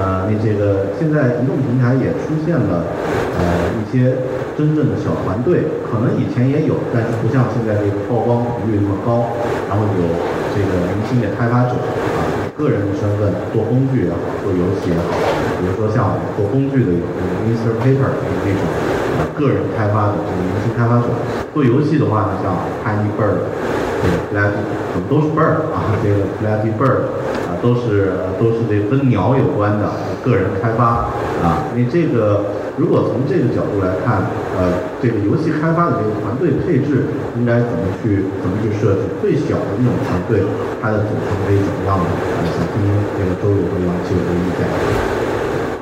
[0.00, 2.88] 呃，那这个现在移动平台也出现了
[3.36, 4.16] 呃一些
[4.56, 9.36] 真正的小团队，可能以前也有，但是不像现在这个曝光频率那么高。
[9.68, 10.04] 然后有
[10.56, 11.76] 这个明星的开发者
[12.16, 12.18] 啊，
[12.56, 15.47] 个人的身份做工具也好，做游戏也好。
[15.58, 17.74] 比如说像我们做工具的有这个 Mr.
[17.82, 18.14] Paper
[18.46, 18.62] 那种
[19.18, 21.10] 呃个人开发的这个游戏开发者，
[21.52, 22.54] 做游戏的话呢，像
[22.86, 23.50] Tiny Bird，
[23.98, 24.62] 这个 Flappy，
[25.10, 27.10] 都是 bird 啊，这个 Flappy Bird
[27.50, 29.90] 啊，都是都是这跟鸟有关的
[30.22, 31.10] 个人开发
[31.42, 31.66] 啊。
[31.74, 39.10] 你这个如果从这个角度来看，呃，这个游戏开发的这个团队配置应该怎么去怎么去设置？
[39.20, 40.46] 最小的那种团队，
[40.80, 42.06] 它的组成可以怎么样呢？
[42.06, 42.86] 啊，想听
[43.18, 44.62] 这个周宇和杨奇有什么意见？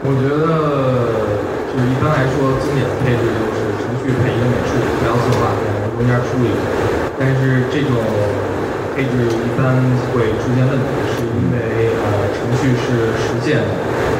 [0.04, 1.24] 我觉得
[1.70, 6.52] 就是一般来说，经典的配置就是程序配一个美术，不要策划，两个中间处理。
[7.16, 7.96] 但是这种
[8.92, 9.80] 配置一般
[10.12, 13.64] 会出现问题，是因为呃程序是实现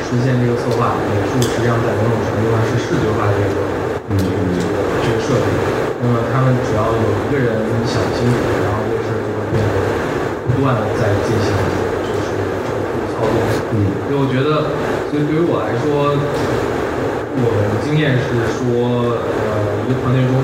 [0.03, 3.57] 实现这个策划，美术实际上在某种程度上是视觉化的这个
[4.11, 4.33] 这个
[5.05, 5.47] 这个设计。
[6.01, 9.77] 那么他们只要有一个人想清楚，然后这个事儿就会变得
[10.49, 11.53] 不断的在进行
[13.17, 13.35] 操作。
[13.73, 14.77] 嗯，因为我觉得。
[15.07, 20.35] 所以对于我来说，我的经验是说，呃，一个团队中，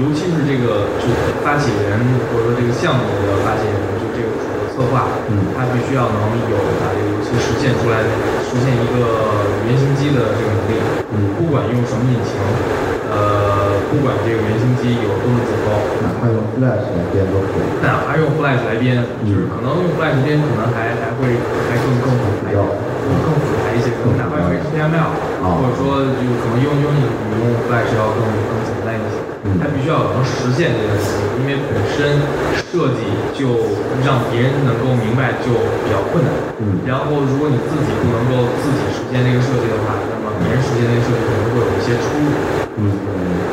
[0.00, 1.06] 尤其是这个就
[1.44, 2.00] 发起人
[2.32, 6.18] 或者说这个项目的发起人，就这个主的策划，嗯，他必须要能
[6.50, 8.00] 有把这个游戏实现出来，
[8.48, 10.80] 实现一个原型机的这个能力，
[11.12, 12.32] 嗯，不管用什么引擎，
[13.14, 21.38] 呃，不管这个原型机有多么糟糕，哪怕用 Flash 来编都可以，哪怕用 Flash 来编，就是可能用 Flash 编可能还还会
[21.70, 22.10] 还更更
[22.44, 22.66] 还要。
[23.04, 25.12] 更复杂一些，可能哪怕用 HTML，
[25.44, 27.04] 或者说就可能用用你
[27.36, 29.20] 用 Flash 要更更简单一些，
[29.60, 32.24] 它必须要能实现这个东西，因为本身
[32.64, 33.04] 设计
[33.36, 35.52] 就让别人能够明白就
[35.84, 36.32] 比较困难。
[36.64, 42.26] 嗯，然后如果你自己不能够自己实现这个设计的话，那么别人实现这个设计可能会有一些出入。
[42.74, 42.82] 嗯，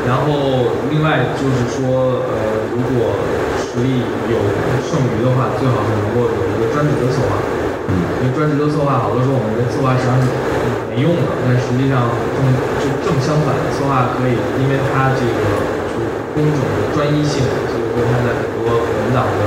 [0.02, 3.14] 然后另外就是说，呃，如果
[3.62, 4.36] 实力有
[4.82, 7.38] 剩余的话，最好是能够有一个专职的策划。
[7.86, 10.30] 嗯因为专职的策划，好多时候我们觉得策划实际上是
[10.86, 12.06] 没用的，但实际上
[12.38, 12.38] 正
[12.78, 15.42] 就正相反，策划可以，因为它这个
[15.90, 15.98] 就
[16.30, 19.42] 工种的专一性，所以说它在很多文档的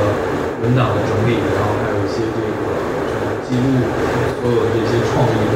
[0.59, 3.79] 文档的整理，然后还有一些这个记录
[4.43, 5.39] 所有这些创意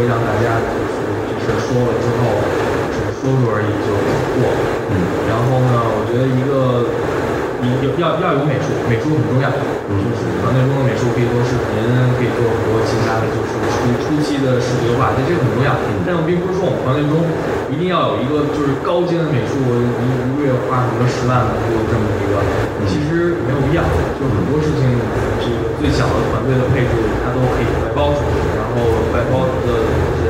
[0.00, 0.96] 会让大家就是
[1.28, 2.40] 这事说了之后
[2.88, 3.92] 只是说说而已就
[4.32, 4.48] 过。
[4.88, 4.96] 嗯，
[5.28, 6.88] 然后呢，我觉得一个。
[7.60, 9.52] 你有要要有美术，美术很重要。
[9.52, 11.76] 就是团队中的美术可以做视频，
[12.16, 15.76] 可以做很多其他的，就是初初期的视觉化，这这个很重要。
[16.08, 17.20] 但我并不是说我们团队中
[17.68, 19.84] 一定要有一个就是高阶的美术，一
[20.24, 22.40] 一个月花什么十万的做这么一个，
[22.88, 23.84] 其实没有必要。
[24.16, 24.96] 就很多事情，
[25.44, 29.68] 这个最小的团队的配置，它都可以外包出去，然后外包的
[30.22, 30.26] 人，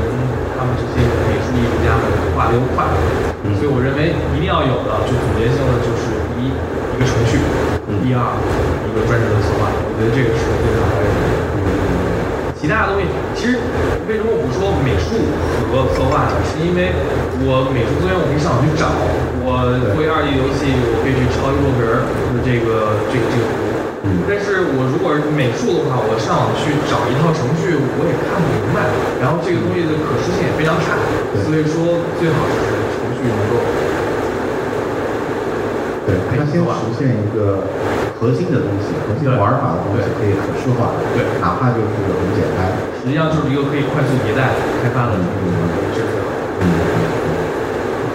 [0.57, 2.05] 他们这些美术艺术家们
[2.37, 2.85] 画的又快，
[3.57, 7.39] 所以我认为一定要有的，就总结性的就是一一个程序，
[8.03, 8.21] 第二
[8.85, 10.99] 一个专职的策划，我觉得这个是非常的。
[12.61, 13.57] 其他的东西，其实
[14.05, 15.17] 为什么我不说美术
[15.73, 16.37] 和策划呢？
[16.45, 16.93] 是因为
[17.41, 18.93] 我美术资源我可以上网去找，
[19.41, 19.65] 我
[19.97, 23.45] 做一二 D 游戏，我可以去抄一作品儿，就是这个这个这个
[24.11, 24.27] 图。
[24.27, 28.91] 但是我如果是美术的话，我上网去找一套程序，我也看不明白，
[29.23, 30.99] 然后这个东西的可视性也非常差，
[31.47, 33.63] 所以说最好就是程序能够
[36.07, 37.71] 对，它先实现一个
[38.19, 41.23] 核心的东西，核心玩法的东西可以可视化，对。
[41.41, 44.53] 哪怕就是很简单，实际上就是一个可以快速迭代
[44.83, 45.47] 开发的一个
[45.95, 46.21] 这个。
[46.61, 46.67] 嗯，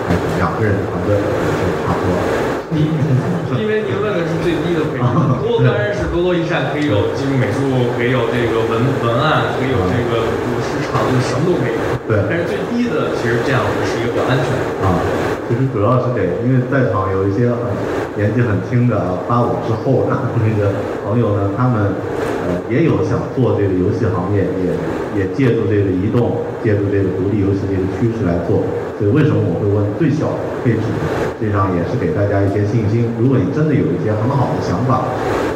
[0.10, 2.55] 哎，两个人的团队就差不多。
[2.72, 2.90] 你
[3.62, 5.06] 因为您问的是最低的配置，
[5.46, 10.26] 多当然是多多益善，可以有技术美术，可以有这个文文案，可以有这个
[10.66, 11.78] 市场，就是什么都可以。
[12.06, 14.66] 对但是最低的其实这样是一个比较安全的。
[14.86, 14.98] 啊，
[15.48, 17.70] 其实主要是给，因为在场有一些很
[18.18, 20.74] 年纪很轻的啊八五之后的那个
[21.06, 21.94] 朋友呢，他们
[22.46, 28.66] 呃也有想做这个游戏行业，也也借助这个移动，借助这个独立游戏这个趋势来做。
[28.98, 30.86] 所以为什么我会问最小配置？
[31.40, 33.12] 实际上也是给大家一些信心。
[33.20, 35.04] 如果你真的有一些很好的想法，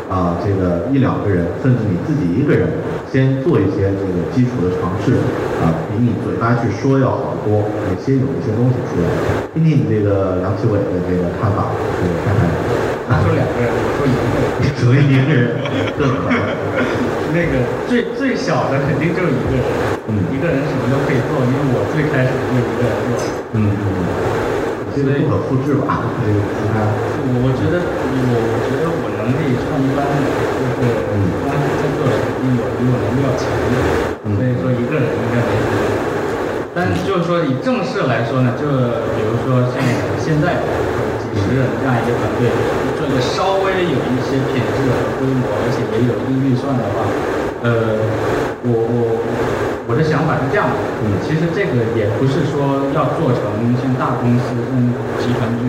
[0.10, 2.68] 啊，这个一两个人，甚至你自己一个人，
[3.12, 5.16] 先做一些这个基础的尝试，
[5.64, 7.64] 啊，比你嘴巴去说要好得多。
[7.88, 9.08] 你先有一些东西出来，
[9.54, 12.50] 听听你这个梁启伟的这个看法，这个看看。
[13.10, 14.48] 他说两个人，我 说一个人。
[14.78, 15.58] 所以一个人。
[17.32, 19.62] 那个最最小的肯定就是一个人，
[20.10, 23.22] 嗯一个人什么都可以做，因为我最开始就一个人做。
[23.54, 23.86] 嗯嗯，
[24.96, 26.02] 这个不可复制吧？
[26.20, 26.82] 这个其他。
[27.22, 30.26] 我我觉得我我觉得我能力创一般的，
[30.58, 30.90] 就是
[31.46, 33.78] 刚开始在做的肯定有比我能力要强的，
[34.34, 35.78] 所以说一个人应该没什么。
[36.74, 38.66] 但就是说以正式来说呢，就
[39.14, 39.78] 比如说像
[40.18, 40.64] 现在
[41.20, 42.50] 几十人这样一个团队，
[42.96, 47.06] 做一个稍微有一些品质和规模，而且也有一定预算的话，
[47.62, 48.00] 呃，
[48.64, 49.22] 我我
[49.90, 54.78] 我的想法是这样的，嗯，其实这个也不是说要做成像大公司、像
[55.18, 55.66] 集团军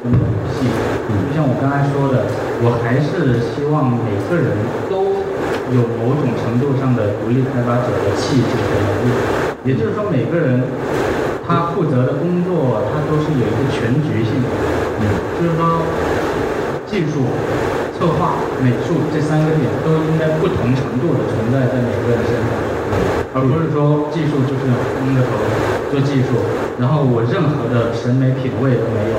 [0.00, 0.64] 那种游戏，
[1.12, 2.24] 嗯，就像我刚才说的，
[2.64, 4.56] 我还是希望每个人
[4.88, 5.20] 都
[5.68, 10.64] 有某种程度上的独立开发者的气质和能力，也就是说每个人
[11.44, 14.48] 他负责的工作，他都是有一个全局性的，
[14.96, 15.04] 嗯，
[15.36, 15.84] 就是说
[16.88, 17.28] 技术、
[18.00, 24.68] 策划、美术这三个点都应该不同程度的存在在每个人身上，而不是说技术就是
[25.04, 25.40] 闷着头
[25.88, 26.44] 做技术，
[26.76, 29.16] 然后我任何的审美品味都没有，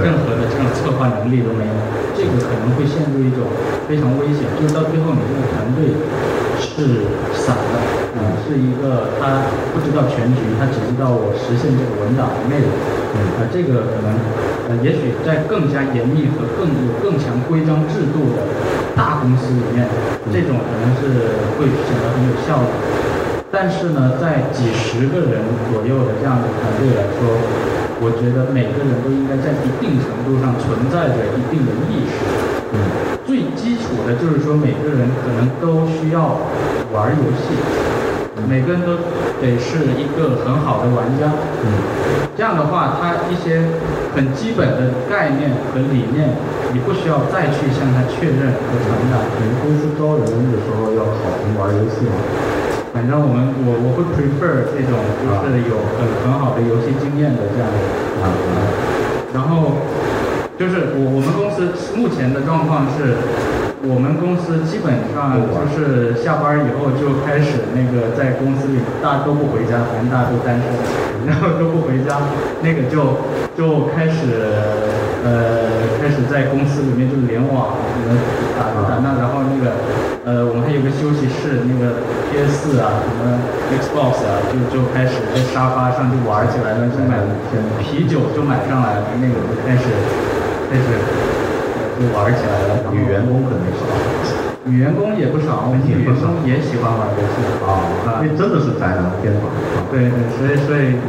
[0.00, 1.74] 任何的这种策划能力都没有，
[2.16, 3.44] 这个可能会陷入一种
[3.84, 5.92] 非常危险，就是到最后你这个团队
[6.56, 7.04] 是
[7.36, 7.76] 散的，
[8.16, 12.68] 啊、是一个他不知道全局，他只知道我实现这个文档的内容，
[13.36, 14.08] 啊、这个可能，
[14.68, 18.44] 呃，也许在更加严密和更有更强规章制度的
[18.96, 19.84] 大公司里面，
[20.32, 22.99] 这种可能是会显得很有效率。
[23.52, 25.42] 但是呢，在几十个人
[25.74, 27.34] 左右的这样的团队来说，
[27.98, 32.14] 我觉得每个人都应该在一定程度上存在着一定的意识。
[32.70, 32.78] 嗯，
[33.26, 36.38] 最基础的就是说，每个人可能都需要
[36.94, 37.58] 玩游戏，
[38.46, 39.02] 每个人都
[39.42, 41.34] 得是一个很好的玩家。
[41.66, 41.66] 嗯，
[42.38, 43.66] 这样的话，他一些
[44.14, 46.38] 很基本的概念和理念，
[46.70, 49.26] 你不需要再去向他确认和传达。
[49.42, 50.22] 你们公司招人
[50.54, 52.14] 的时候要考核玩游戏吗？
[52.92, 57.78] 反正我们我我会 prefer 这种就是有很很好的游戏经验的这样的
[58.18, 58.58] 啊啊，
[59.32, 59.86] 然后
[60.58, 63.14] 就是我我们公司目前的状况是，
[63.86, 70.68] 我们公司基本上就是下班以后就开始那个在公司里大家都不回家，反正大家都单身，
[71.24, 72.20] 然后都不回家，
[72.60, 73.22] 那个就
[73.56, 74.36] 就开始
[75.24, 78.18] 呃开始在公司里面就联网，什么
[78.58, 79.72] 打打那，然后那个
[80.22, 83.40] 呃我们还有个休息室，那个 PS 四啊，什么
[83.72, 87.16] Xbox 啊，就就开始在沙发上就玩起来了，就买
[87.80, 89.88] 啤酒就买上来了，那个就开始
[90.68, 92.92] 开始呃就玩起来了。
[92.92, 93.80] 女员工可能少，
[94.68, 99.48] 女员工也不少，我们女员工也喜欢玩游戏啊，那真的是宅男天堂。
[99.88, 101.00] 对对，所以所以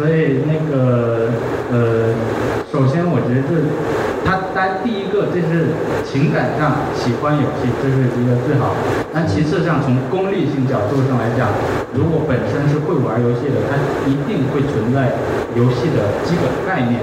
[0.00, 1.28] 所以那个
[1.70, 2.16] 呃，
[2.72, 3.52] 首先我觉得这
[4.26, 5.70] 他单第一个这是
[6.02, 8.74] 情感上喜欢游戏，这是一个最好。
[9.14, 11.54] 但其次上从功利性角度上来讲，
[11.94, 13.78] 如果本身是会玩游戏的，他
[14.10, 15.14] 一定会存在
[15.54, 16.98] 游戏的基本概念。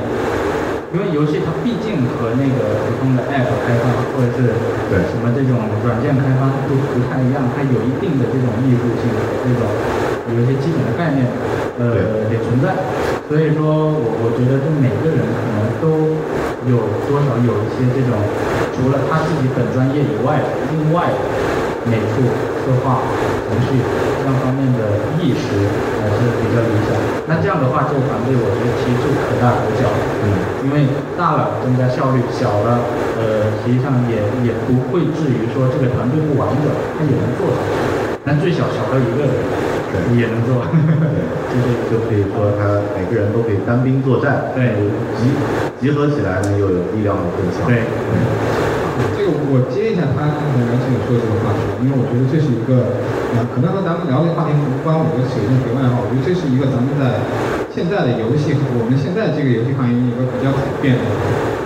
[0.94, 4.54] 因为游戏它毕竟和那个普通的 App 开发或者是
[5.10, 9.66] 什么这种软件开发都不太一样，它有一定的这种艺术性和这种
[10.30, 11.26] 有一些基本的概念，
[11.82, 12.78] 呃，也存在。
[13.26, 16.14] 所以说我我觉得，就每个人可能都
[16.70, 16.78] 有
[17.10, 18.16] 多少有一些这种，
[18.72, 20.40] 除了他自己本专业以外，
[20.72, 21.12] 另外
[21.84, 22.24] 美术、
[22.64, 23.04] 策划、
[23.50, 25.68] 程序这样方面的意识
[26.00, 26.96] 还是比较理想。
[27.28, 29.92] 那这样的话，这个团队我觉得其实就可大可小。
[30.24, 30.26] 嗯，
[30.64, 30.88] 因为
[31.20, 32.80] 大了增加效率，小了
[33.20, 38.16] 呃实际上也也不会至于说这个团队不完整，它也能做下去。
[38.24, 39.36] 但最小小到一个人
[40.18, 44.74] 也能做，就是就可以说他每个人都可以单兵作战，对，
[45.18, 45.30] 集
[45.80, 47.66] 集合起来呢又有力量的更强。
[47.68, 47.82] 对。
[49.18, 53.02] 这个我接一下他刚才梁青友说的这个话题，因为我觉得这是一个，
[53.34, 56.06] 呃，可能和咱们聊这个话题无关，我觉得是一个题外话。
[56.06, 57.26] 我觉得这是一个咱们在
[57.74, 61.06] 现在的游戏，我们现在这个游戏行业一个比较普遍的。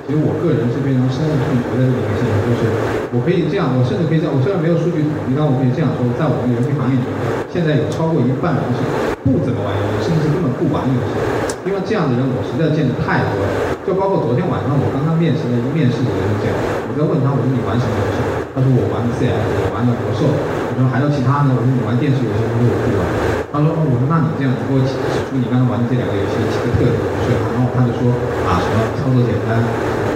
[0.08, 2.72] 其实我个人是非常深恶痛绝的这个事情，就是
[3.12, 7.12] 我可以这样，我甚至可以这样，我虽然没有数据统计，但我可以这样说，在我们游戏行业里面，
[7.51, 8.80] 现在有超过一半人是
[9.28, 11.47] 不怎么玩游戏，甚至根本不玩游戏。
[11.88, 18.20] 这样的人我实在见的太多了，就包括昨天晚上我刚刚面试的一个面试的人是这样，我在问他，我说你玩什么游戏？
[18.52, 20.28] 他说我玩的 CS，我玩的魔兽。
[20.28, 21.56] 我说还有其他呢？
[21.56, 22.44] 我说你玩电视游戏？
[22.44, 23.02] 他说我不玩。
[23.48, 24.92] 他说哦，我说那你这样，你给我指
[25.32, 27.00] 出你刚才玩的这两个游戏几个特点。
[27.24, 28.12] 所以然后他就说
[28.44, 29.64] 啊，什么操作简单，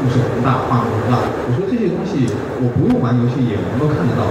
[0.03, 1.23] 故事宏大，画面宏大。
[1.47, 2.27] 我说这些东西
[2.59, 4.27] 我不用玩游戏也能够看得到。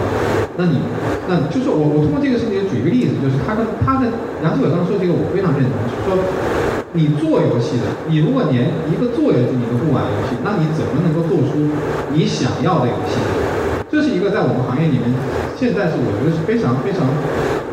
[0.61, 0.85] 那你
[1.25, 4.13] 那就是我我通过这个事情举一个例子，就是他跟他的
[4.45, 6.21] 杨志伟刚刚说这个我非常认同，说。
[6.93, 11.71] 你做游戏的，你如果连一个做游戏你都不玩游戏，那你怎么能够做出
[12.13, 13.50] 你想要的游戏？
[13.91, 15.11] 这是一个在我们行业里面，
[15.59, 17.11] 现在是我觉得是非常非常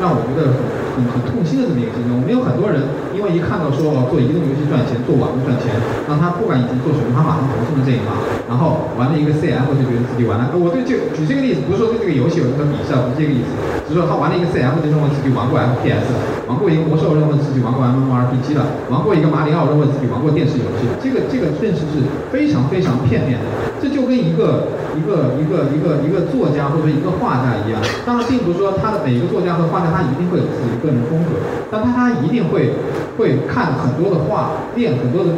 [0.02, 2.10] 让我觉得很很很痛心的这么一个现象。
[2.10, 5.70] 我们有很多人，因为一看到说哦做移动游戏赚钱，做网络赚钱，
[6.10, 8.10] 那他不管以前做什么，他马上投身了这一行，
[8.50, 10.50] 然后玩了一个 CF 就觉得自己玩了。
[10.58, 13.54] 我对这举这个例子，不是说对这个游戏有什么鄙视，不是这个意思，
[13.86, 16.10] 只是说他玩了一个 CF 就认为自己玩过 FPS，
[16.50, 22.02] 玩过一个魔兽认为自己玩过 MMORPG 了，玩过一个马里奥认为自己玩过电视游戏，这个这个认识是
[22.34, 23.46] 非常非常片面的。
[23.78, 31.36] 这就跟一个一个一个一个一个作家或者一个画家一样，当然并不是说他的每一个作家和画家他一定会有自己的个人风格，
[31.70, 32.72] 但他他一定会
[33.18, 35.34] 会看很多的画，练很多的，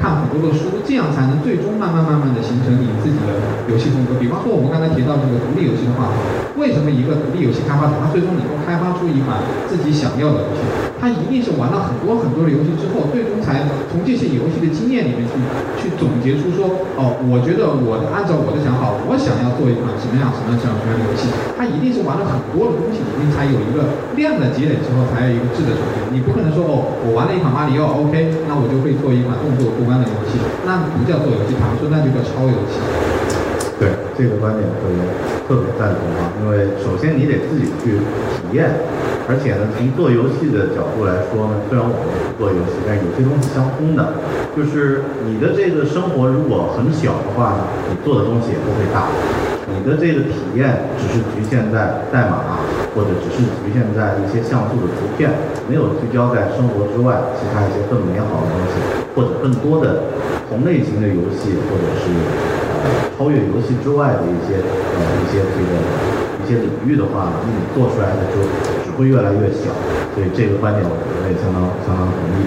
[0.00, 3.36] 看很多的书，这样才能最终慢慢慢慢的形成你自己的
[3.68, 4.18] 游戏风格。
[4.18, 6.10] 比方说我们刚才提到这个独立游戏的话，
[6.56, 10.64] 为什么一个独立游戏开发者他最终能够开发出一款自己想要的游戏？
[10.98, 15.38] 他一定是玩了很多很多的游戏之后，最终才从这些游戏的经验里面去
[15.78, 16.66] 去总结出说，
[16.96, 17.68] 哦，我觉得。
[17.78, 26.08] 我按照我的想法，我想要做一款什么样什么样什么样的游戏，他一定是玩了很多的东西，里面才有一个量的积累之后，才有一个质的转变。
[26.10, 28.14] 你不可能说哦，我玩了一款马里奥，OK，
[28.46, 32.78] 那我就会做一款动作过关的游戏，那不叫做游戏，他们说那就叫超游戏。
[33.74, 35.02] 对这个观点特别
[35.50, 37.98] 特别赞同啊，因为首先你得自己去
[38.38, 38.70] 体验，
[39.26, 44.22] 而且呢，从做游戏的角度来说呢，虽然我们不做游戏，但有些东西相通的，
[44.54, 49.10] 就是你的这个生活如果很小的话呢，你做的东西也不会大。
[49.66, 52.62] 你的这个体验只是局限在代码啊，
[52.98, 55.30] 或者只是局限在一些像素的图片，
[55.70, 58.74] 没有聚焦在生活之外其他一些更美好的东西，
[59.14, 60.10] 或者更多的
[60.50, 62.10] 同类型的游戏，或者是。
[62.78, 65.74] 呃超越游戏之外的一些呃一些这个
[66.38, 68.38] 一些领域的话，那你做出来的就
[68.86, 69.74] 只会越来越小，
[70.14, 72.46] 所以这个观点我我也相当相当同意。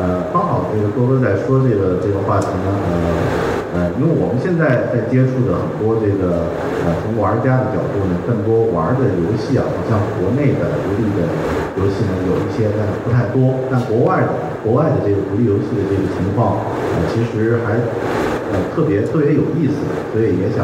[0.00, 6.48] 呃，刚好这个多多在说这个这个话题呢，呃呃，因为我们现在在接触的很多这个
[6.88, 11.28] 呃从玩家的角度呢，更多玩的游戏啊，好像国内的独立的
[11.76, 13.60] 游戏呢有一些，但是不太多。
[13.68, 16.64] 但国外的国外的这个独立游戏的这个情况，
[16.96, 17.76] 呃，其实还。
[18.46, 19.74] 呃，特别特别有意思，
[20.14, 20.62] 所以也想，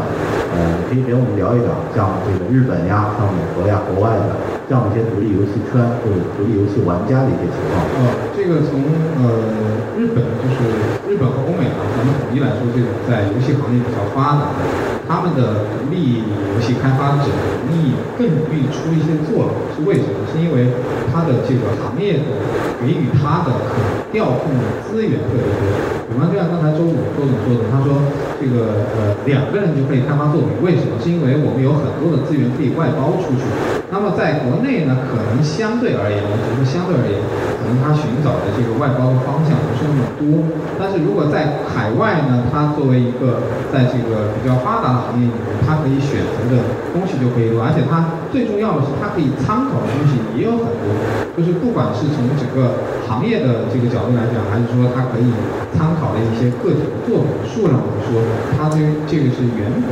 [0.55, 4.39] 呃，可以给我们聊一聊，像这个日本呀、像美国呀、国外的
[4.71, 7.83] 这样一些独立游戏圈或者独立游戏玩家的一些情况。
[7.99, 8.87] 呃，这个从
[9.19, 10.71] 呃日本就是
[11.11, 11.72] 日本和欧美，
[12.03, 14.67] 我们统一来说，这种在游戏行业比较发达的，
[15.13, 17.29] 他们的独立游戏开发者
[17.69, 20.25] 容易更容易出一些作品，是为什么？
[20.33, 20.73] 是因为
[21.13, 22.33] 他的这个行业的
[22.81, 26.01] 给予他的可调控的资源特别多。
[26.09, 28.01] 比方就像刚才周五周总说的，他说，
[28.41, 30.97] 这个呃两个人就可以开发作品，为什么？
[30.97, 33.45] 是因为我们有很多的资源可以外包出去。
[33.93, 37.21] 那么在国内呢，可能相对而言，我只是相对而言，
[37.61, 40.49] 可能他寻找的这个外包的方向不是那么多。
[40.81, 46.63] 但是如果在海外呢，他作为一个在这个比较发达的行业里面，他可以选择的
[46.95, 50.87] 东西就可以多，而且他最重要的是，他可以参考的东西也有很多。
[51.33, 55.33] 就是不管是从整个行业的这个角度来讲，还是说他可以
[55.73, 58.21] 参考的一些个体的作品数量来说，
[58.53, 58.77] 他这
[59.09, 59.89] 这个是远比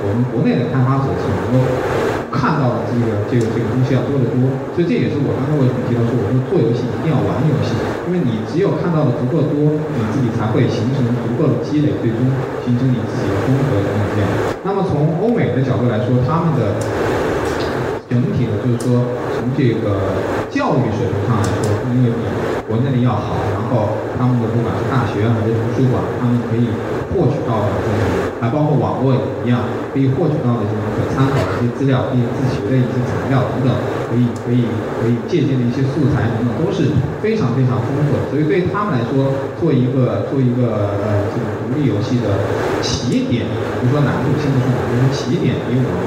[0.00, 1.60] 我们国内的开发者是能够
[2.38, 4.38] 看到的这个这个这个东西要多得多。
[4.70, 7.74] 所以这也是我刚才为什么提到说，我说做游戏一定要玩游戏，
[8.06, 12.22] 因为你只有看到的足够多，你自己才会形成足够的积累，最终
[12.62, 14.30] 形成你自己的风格等等这样。
[14.62, 16.78] 那么从欧美的角度来说，他们的
[18.06, 19.02] 整体的，就是说
[19.34, 20.14] 从这个
[20.46, 22.22] 教育水平上来说，因为比
[22.70, 26.70] 国内的要好，然后他们的不管是大学还是图书馆，他们可以
[27.10, 27.98] 获取到的这种，
[28.40, 33.70] 还包括网络也一样，可以获取到的这种可参考的一些资料，可以自学的一些材料等等，
[34.08, 34.68] 可以可以
[35.00, 38.28] 可以借鉴的一些素材等等，都是非常非常丰富的。
[38.30, 42.44] 所以对他们来说，做一个做一个呃这个独立游戏的
[42.84, 43.48] 起点，
[43.80, 46.04] 比如说难度，先不说难度，起点比我们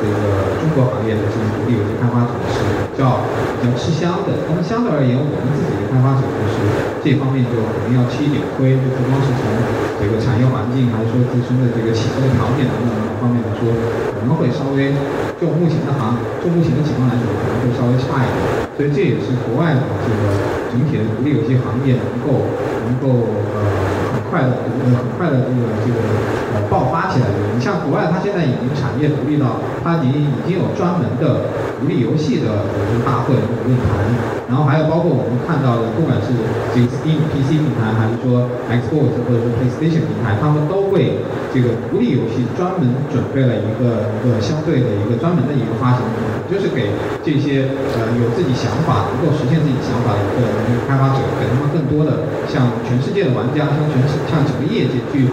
[0.00, 2.62] 这个中国行业的这种独立游戏开发者是
[2.94, 3.26] 比较
[3.60, 4.46] 比较吃香的。
[4.48, 9.44] 那么相对而言，我们自己的开发者就是这方面就可能要吃一点亏，就不光是从
[10.00, 13.68] 这个产业环境，还是说自身的这个起步条件等等等方面来说，
[14.16, 14.96] 可能会稍微
[15.36, 18.40] 就目前的行，就目前的情况来说，可能会稍微差一点。
[18.72, 20.32] 所以这也是国外的这个
[20.72, 22.48] 整体的独立游戏行业能够
[22.88, 23.60] 能够呃
[24.16, 26.00] 很快的呃很快的这个这个
[26.56, 27.52] 呃爆发起来的。
[27.52, 31.52] 你像国外，它现在已经产业独立到，它已经已经有专门的
[31.84, 34.08] 独立游戏的这个大会或者论坛，
[34.48, 36.32] 然后还有包括我们看到的，不管是
[36.72, 41.20] 这个 Steam PC 平台，还是说 Xbox 或者说 PlayStation 平台，他们都为
[41.52, 46.88] 这个独立游戏专门准备了一个一个相对的一个专门的一个发行平台，就是给
[47.20, 47.68] 这些
[48.00, 55.28] 呃有自己想法、能够实现自己想法的一个开发者，给他们更多的向全世界的玩家、向全世向整个业界去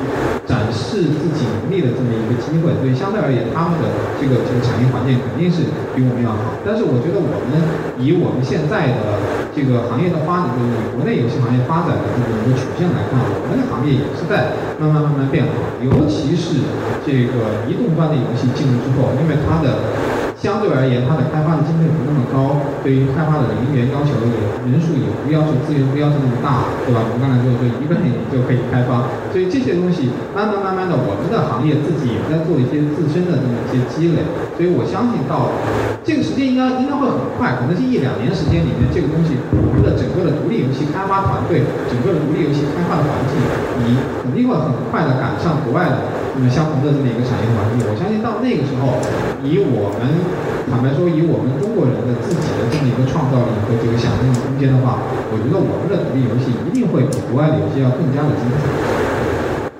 [0.52, 2.76] 展示自己能力的这么一个机会。
[2.76, 3.88] 所以相对而言，他们的
[4.20, 5.64] 这个这个产业环境肯定是
[5.96, 6.60] 比我们要好。
[6.68, 7.56] 但是我觉得我们
[7.96, 9.16] 以我们现在的
[9.56, 15.56] 这个行业的发展，就是以国内游戏行业发展的这么一个曲线来看，我们的行业也是在慢慢慢慢变好。
[15.80, 16.60] 尤其是
[17.08, 19.96] 这个移动端的游戏进入之后，因为它的
[20.42, 27.06] 相对而言，它的开发的经费不那么高，对于开发的人员要求也人数也不要求资源不要求那么大，对吧？
[27.06, 34.26] 我们刚才说，就一个人就可以开发，所以这些东西慢慢慢慢的，我们的行业自己也在做一些自身的这么一些积累，
[34.58, 35.54] 所以我相信到
[36.02, 43.38] 这个时间应该应该会很快，可能是一两年时间里面，这个东西我们的整个的独立游戏开发团队，整个的独立游戏开发的环境，
[43.86, 43.94] 你
[44.26, 47.86] 肯定会很快的赶上国外的那么相同的这么一个产业环境。
[47.86, 48.98] 我相信到那个时候，
[49.46, 50.31] 以我们
[50.70, 58.64] 坦白说，以我们中国人的自己的这么一个创造力和这个想象力空间的话，我觉得我们的独立游戏一定会比国外的游戏要更加的精彩。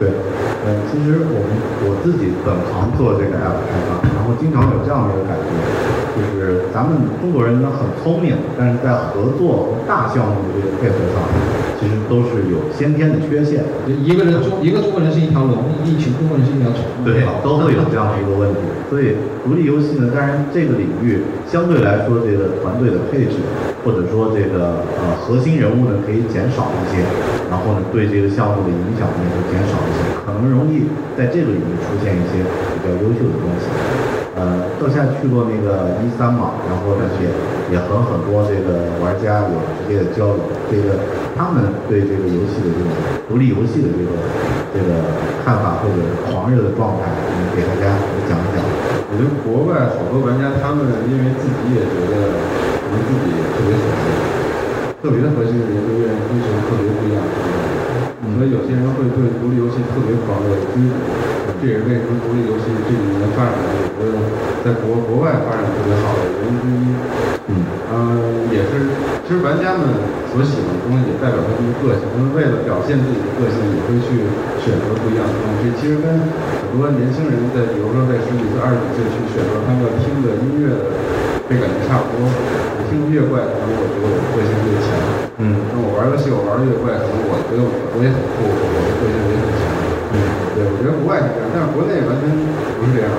[0.02, 0.10] 对，
[0.66, 1.50] 呃，其实我们
[1.86, 5.54] 我自己本行做这个 app 开发，然后经常有这样的一个感觉，
[6.18, 11.22] 就是咱们中国人呢很聪明，但是在合作和大项目的这个配合上，
[11.78, 13.62] 其实都是有先天的缺陷。
[13.86, 15.70] 就一个人中一个中国人是一条龙，
[16.22, 16.86] 中国人是一条虫。
[17.02, 18.62] 对，都会有这样的一个问题。
[18.94, 23.42] 所以独立游戏呢，当然这个领域相对来说，这个团队的配置
[23.82, 27.02] 或者说这个呃核心人物呢可以减少一些，
[27.50, 30.86] 然后呢对这个项目的影响呢也会减少一些，可能容易
[31.18, 33.66] 在这个领域出现一些比较优秀的东西。
[34.38, 37.28] 呃，到现在去过那个一三嘛，然后呢也
[37.72, 41.00] 也和很多这个玩家有直接的交流，这个
[41.40, 42.92] 他们对这个游戏的这种
[43.32, 44.12] 独立游戏的这个
[44.76, 45.00] 这个
[45.40, 47.96] 看法或者狂热的状态，你给大家
[48.28, 48.60] 讲一讲。
[49.08, 52.36] 我觉得国外好多玩家，他们因为自己也觉得
[52.80, 54.04] 可能自己特别核心，
[55.00, 57.24] 特别的核心的人就愿意追求特别不一样。
[58.42, 60.98] 所以有些人会对独立游戏特别狂热的追逐，
[61.62, 64.18] 这也是为什么独立游戏这几年发展的，我觉得
[64.66, 66.84] 在国国外发展特别好的原因之一。
[67.46, 67.54] 嗯，
[67.86, 67.96] 呃，
[68.50, 68.90] 也是，
[69.30, 69.94] 其实玩家们
[70.34, 74.26] 所喜欢的东西也代表他们的个性，他们为了表现自己的个性，也会去
[74.58, 75.70] 选择不一样的东西。
[75.70, 76.18] 这其实跟
[76.66, 80.98] 很多年轻人在，比如说在十几岁、二十几岁去选择他们要听的音乐的
[81.46, 82.26] 这感觉差不多。
[82.26, 84.90] 我听越怪，可能我觉得我的个性越强。
[85.38, 89.41] 嗯，那我玩游戏，我玩越怪，可能我觉得我我也很酷，我的个性也
[90.62, 92.30] 对，我觉得国外是这样，但是国内完全
[92.78, 93.10] 不是这样。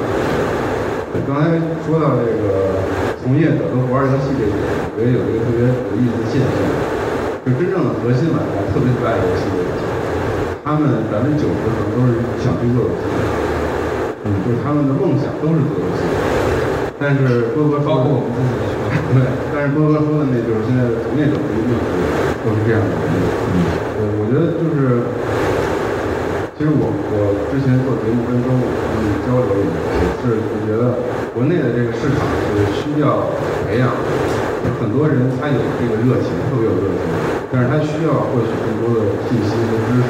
[1.27, 2.79] 刚才说到这个
[3.19, 4.63] 从业者都不玩游戏这一点，
[4.95, 6.55] 我觉得有一个特别有意思的现象，
[7.43, 9.75] 就真正的核心玩家特别不爱游戏的人，
[10.63, 13.11] 他们百分之九十可能都是想去做游戏，
[14.23, 16.07] 嗯，就是他们的梦想都是做游戏。
[17.03, 18.55] 但是波哥包括我们自己
[19.19, 21.75] 对，但是波哥说的那就是现在的从业者不一定
[22.47, 22.95] 都是这样的。
[22.95, 23.59] 嗯，
[23.99, 25.03] 我我觉得就是，
[26.63, 30.95] 其实我我之前做节目跟周五他们交流也也是，就觉得
[31.35, 33.35] 国内的这个市场是需要
[33.67, 34.07] 培养的。
[34.63, 37.03] 有很多人他有这个热情，特别有热情，
[37.51, 40.09] 但是他需要获取更多的信息和知识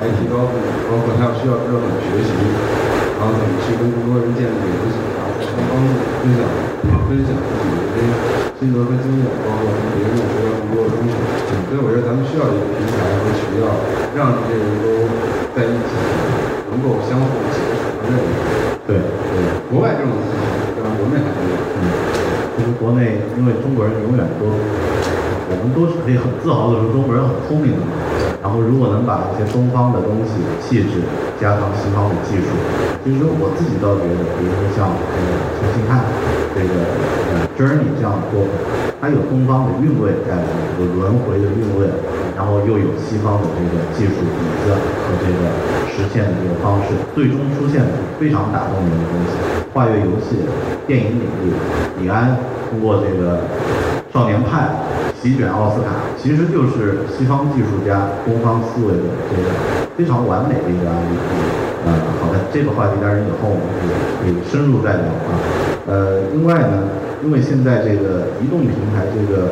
[0.00, 5.92] 来提高自己，包括他要需要知道怎么学习，然后怎么去跟更多人建立联系，然后互相帮助、
[6.24, 6.40] 分享、
[7.04, 8.08] 分享自己的这些
[8.56, 11.12] 心得和经验，包括从别人学到更多的东西。
[11.68, 13.68] 所以我觉得咱们需要一个平台和渠道，
[14.16, 14.88] 让这些人都
[15.54, 15.94] 在一起，
[16.74, 18.26] 能够相互结识和认识。
[18.84, 19.38] 对对，
[19.70, 20.42] 国外这种事情，
[20.74, 21.54] 当然国内还没有。
[21.78, 21.86] 嗯，
[22.58, 27.94] 就是国内因为中国人永远都，我们都是可以很自豪的说中国人很聪明的嘛。
[28.42, 31.00] 然后如果能把一些东方的东西气质
[31.40, 32.50] 加上西方的技术，
[33.06, 36.02] 其实我自己倒觉得，比如说像这个《重新看》
[36.52, 36.74] 这个
[37.30, 38.52] 呃 Journey 这样的作品，
[39.00, 41.88] 它有东方的韵味在里面，有轮回的韵味，
[42.36, 45.54] 然后又有西方的这个技术底子和这个
[45.86, 49.32] 实现的这个方式，最终出现的非常打动人的东西。
[49.72, 50.42] 跨越游戏、
[50.86, 51.52] 电影领域，
[52.00, 52.36] 李安
[52.70, 53.38] 通过这个
[54.12, 54.70] 《少年派》
[55.22, 59.50] 席卷奥斯卡，其实就是西方技术家东方思维的这个
[59.96, 61.16] 非常完美的一个案例。
[61.86, 63.90] 呃，好的，这个话题当然以后我们可以
[64.22, 65.34] 可以深入再聊啊。
[65.86, 66.88] 呃，另外呢，
[67.24, 69.50] 因为现在这个移动平台这个。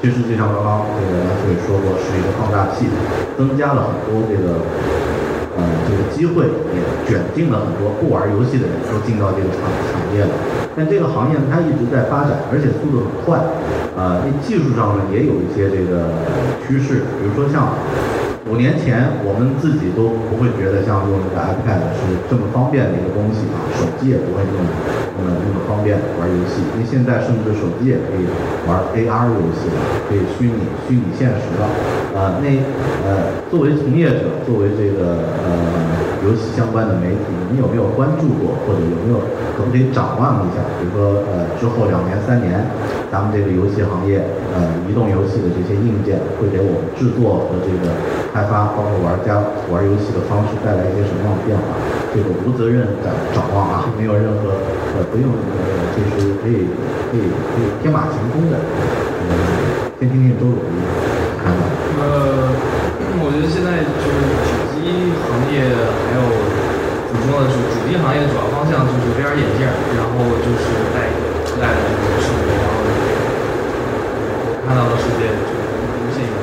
[0.00, 2.86] 其实就像刚刚这个梁思伟说过，是一个放大器，
[3.36, 4.62] 增加了很多这个
[5.58, 10.30] 呃这个机会，也卷进了很多不玩游戏的人都进到这个产产业了。
[10.76, 13.38] 但这个行业它一直在发展，而且速度很快，
[13.96, 16.14] 呃，那技术上呢也有一些这个
[16.66, 17.74] 趋势，比如说像。
[18.48, 24.56] 五年前，我们自己都不会觉得像用这个 iPad 是这么方便的一个东西啊，手机也不会用
[25.18, 26.70] 那么那么方便玩游戏。
[26.74, 28.28] 因为现在甚至手机也可以
[28.64, 31.80] 玩 AR 游戏了，可以虚拟虚拟现实了。
[32.10, 39.18] 呃，那呃，作为从业者，作为这个呃游戏相关的媒体，你有没有关注过，或者有没有
[39.56, 40.62] 可不可以展望一下？
[40.80, 42.66] 比如说呃，之后两年三年，
[43.10, 47.94] 咱们这个游戏行业呃，移动游戏的这些硬件会给我们制作和这个。
[48.28, 49.34] 开发包括玩家
[49.66, 51.74] 玩游戏的方式带来一些什么样的变化？
[52.14, 54.62] 这个无责任的展望啊， 没有任何
[54.94, 56.70] 呃不用呃就是可以
[57.10, 58.54] 可以可以天马行空的。
[58.62, 60.78] 嗯，先听听周总的
[61.42, 61.66] 看法。
[61.98, 62.54] 呃，
[63.18, 64.14] 我觉得现在就是
[64.46, 66.22] 主机行业还有
[67.10, 67.46] 怎么说呢？
[67.46, 69.62] 就主机行业的主要方向就是 VR 眼镜，
[69.94, 71.06] 然后就是带
[71.46, 72.82] 初代的这个设备，然后
[74.66, 75.62] 看到的世界就是
[76.02, 76.34] 无限远。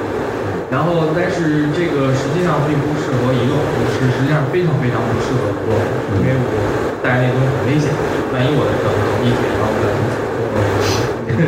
[0.72, 3.60] 然后，但是这个实际上并不适合移动，
[3.92, 5.76] 是实际上非常非常不适合移动，
[6.24, 6.48] 因为我
[7.04, 7.92] 带那东西很危险，
[8.32, 9.92] 万一我在等等地铁，然后在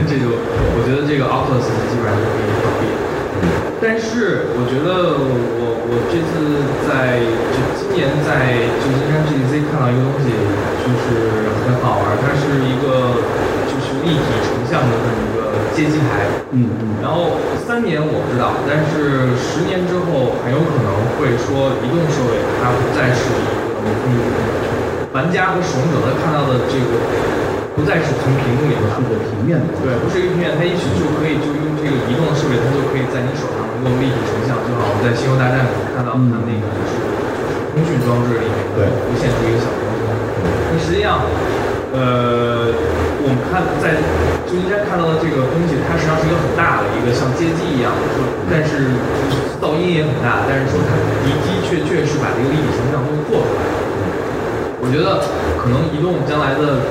[0.07, 0.27] 这就
[0.75, 2.66] 我觉得这个 Oculus 基本上就可以。
[3.79, 7.21] 但是我觉得我我这次在
[7.53, 10.33] 就今年在旧金山 GDC 看到一个东西，
[10.81, 13.21] 就是很好玩，它是一个
[13.69, 20.89] 就是立体成像的这么一个街机台，嗯嗯，然后三年我不知道，但是十年之后很有可能
[21.21, 24.17] 会说移动设备它不再是一个你
[25.13, 26.97] 玩家和使用者他看到的这个
[27.77, 36.97] 不再是从屏幕里看是个平面的，对，不是一个平面，它也许就可以就用这个移动的设备，它就可以在你手上能够立体成像，就好像在《星球大战》里看到它那个就是
[37.77, 40.01] 通讯装置里面对无限出一个小东西，
[40.73, 41.21] 那实际上。
[41.97, 42.67] 呃，
[43.23, 43.95] 我们看在
[44.45, 47.89] 就应该看到的这个东西，它实际上是一个很大的一个像街机一样
[48.51, 48.91] 但是
[49.57, 53.77] 噪音也很大，但是说它的的确确是把这个立体成像都做出来了。
[54.83, 55.25] 我觉得
[55.57, 56.85] 可能移动将来的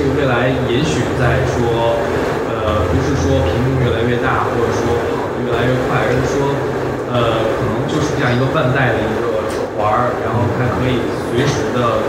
[0.00, 2.00] 这个未来，也许在说，
[2.48, 6.56] 呃，不是说屏幕越来越大，或者说跑得越来越快，而是说，
[7.12, 12.00] 呃，可能就是这样一个半带的一个手环儿，然后它可以随时的。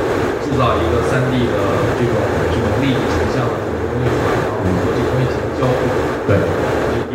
[0.52, 1.56] 塑造一个三 D 的
[1.96, 2.12] 这种
[2.52, 5.80] 这种立体成像的这种东西出来，然后和这个东西进行交互。
[6.28, 6.36] 对，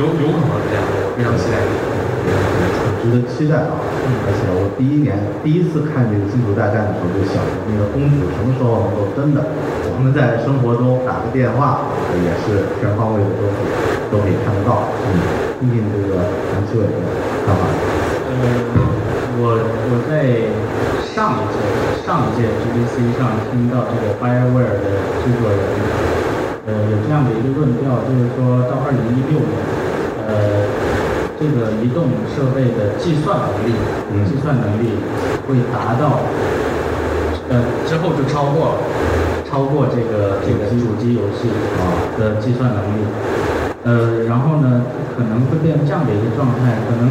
[0.01, 1.61] 有有可能是这样，我非常期待。
[2.81, 3.77] 很值得期待啊！
[3.77, 9.53] 而且我第一年第一次看这个《星球大战》的时候，就想那个公主什么时候能够真的，
[9.97, 11.89] 我们在生活中打个电话
[12.21, 13.73] 也是全方位的都可以
[14.13, 14.93] 都可以看得到。
[15.09, 15.17] 嗯，
[15.59, 16.21] 听听这个
[16.53, 17.01] 杨奇伟的
[17.49, 17.65] 看法。
[18.29, 18.37] 呃。
[19.39, 20.49] 我我在
[21.05, 21.61] 上一届
[22.09, 25.61] 上一届 GDC 上听到这个 Fireware 的制作人，
[26.65, 29.61] 呃，有这样的一个论调，就是说到二零一六年，
[30.25, 30.65] 呃，
[31.37, 33.77] 这个移动设备的计算能力，
[34.25, 35.05] 计算能力
[35.45, 36.25] 会达到，
[37.53, 38.86] 呃，之后就超过了，
[39.57, 41.49] 超过这个这个主机游戏
[41.81, 43.09] 啊的计算能力。
[43.89, 44.85] 呃，然后呢，
[45.17, 46.77] 可能会变成这样的一个状态。
[46.85, 47.09] 可能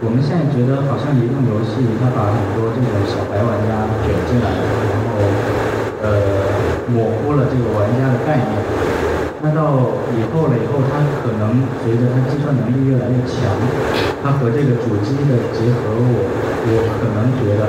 [0.00, 5.20] 我们现在觉得好像移动游戏它把很多这种小白玩家卷进来，然后
[6.00, 6.08] 呃
[6.88, 9.13] 模糊了这个玩家的概念。
[9.44, 9.76] 那到
[10.16, 13.44] 以后了以后，它可能随着它计算能力越来越强，
[14.24, 16.16] 它和这个主机的结合，我
[16.64, 17.68] 我可能觉得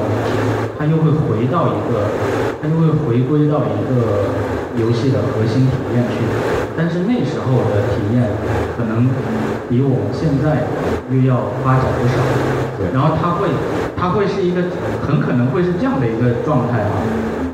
[0.79, 2.15] 它又会回到一个，
[2.63, 4.31] 它又会回归到一个
[4.79, 6.23] 游戏的核心体验去。
[6.77, 8.23] 但是那时候的体验
[8.79, 9.11] 可能
[9.67, 10.71] 比我们现在
[11.11, 12.15] 又要发展不少。
[12.79, 12.87] 对。
[12.95, 13.51] 然后它会，
[13.99, 14.63] 它会是一个
[15.03, 17.03] 很可能会是这样的一个状态啊。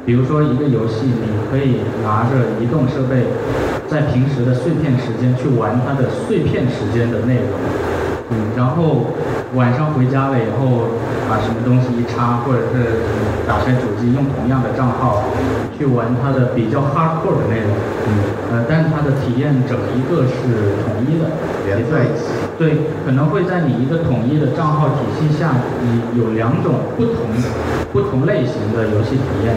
[0.06, 3.26] 比如说一个游戏，你可以拿着移动设备，
[3.92, 7.60] 在平时的碎片时间去玩他的碎片时间的内容。
[8.30, 9.08] 嗯，然后
[9.54, 10.88] 晚上回家了以后，
[11.32, 13.08] 把什么东西一插，或者是
[13.48, 15.24] 打开主机用同样的账号
[15.80, 17.72] 去玩它的比较 hardcore 的内容。
[17.72, 18.12] 嗯，
[18.52, 21.32] 呃，但是它的体验整一个是统一的，
[21.64, 22.28] 连在一起。
[22.60, 27.32] 对，可能会在你一个统一的账号体系下，你有两种不同
[27.94, 29.56] 不同类型的游戏体验。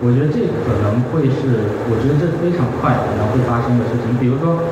[0.00, 4.16] 我觉得这可能会是，我觉得这非常快可能会发生的事情。
[4.16, 4.64] 比如说。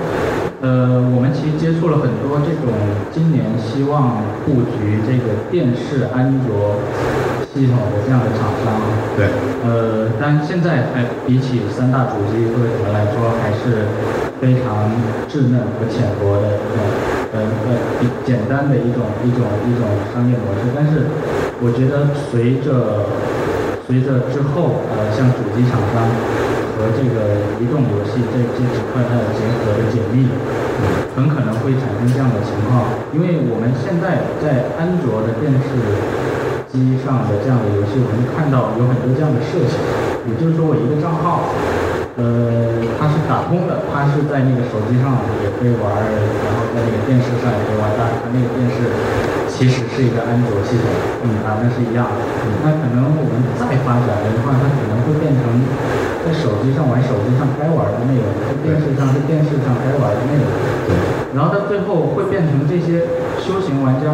[0.60, 2.74] 呃，我们其实接触了很多这种
[3.14, 6.82] 今年希望布局这个电视安卓
[7.54, 8.74] 系统的这样的厂商。
[9.14, 9.30] 对。
[9.62, 13.86] 呃，但现在还比起三大主机或者什么来说，还是
[14.42, 14.90] 非常
[15.30, 16.82] 稚嫩和浅薄的一种
[17.30, 17.78] 呃呃
[18.26, 20.74] 简单的一种一种一种商业模式。
[20.74, 21.06] 但是
[21.62, 23.06] 我觉得随着
[23.86, 26.10] 随着之后呃像主机厂商。
[26.78, 30.30] 和这个移动游戏这这几块它的结合的紧密，
[31.18, 32.86] 很可能会产生这样的情况。
[33.10, 35.74] 因为我们现在在安卓的电视
[36.70, 39.74] 机上的这样的游戏，我们看到有很多这样的设计，
[40.30, 41.50] 也就是说我一个账号，
[42.14, 48.86] 呃，它是打通的，它是在那个手机上也可以玩，然后在那个电视上也可以玩，但是它那个电视
[49.58, 50.86] 其实是一个安卓系统，
[51.26, 52.22] 嗯啊，那是一样的。
[52.62, 55.42] 那可能我们再发展的话，它可能会变成。
[56.28, 60.44] 在手机上玩手机上该玩的内容，在电视上是电视上该玩的内容。
[60.84, 60.92] 对。
[61.32, 63.08] 然后到最后会变成这些
[63.40, 64.12] 修行玩家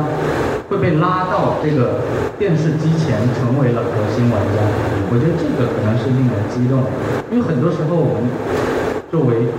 [0.71, 2.07] 会被拉到这个
[2.39, 4.63] 电视机前，成为了核心玩家。
[5.11, 6.87] 我觉得这个可能是令人激动，
[7.33, 8.31] 因为很多时候我们
[9.11, 9.51] 作为。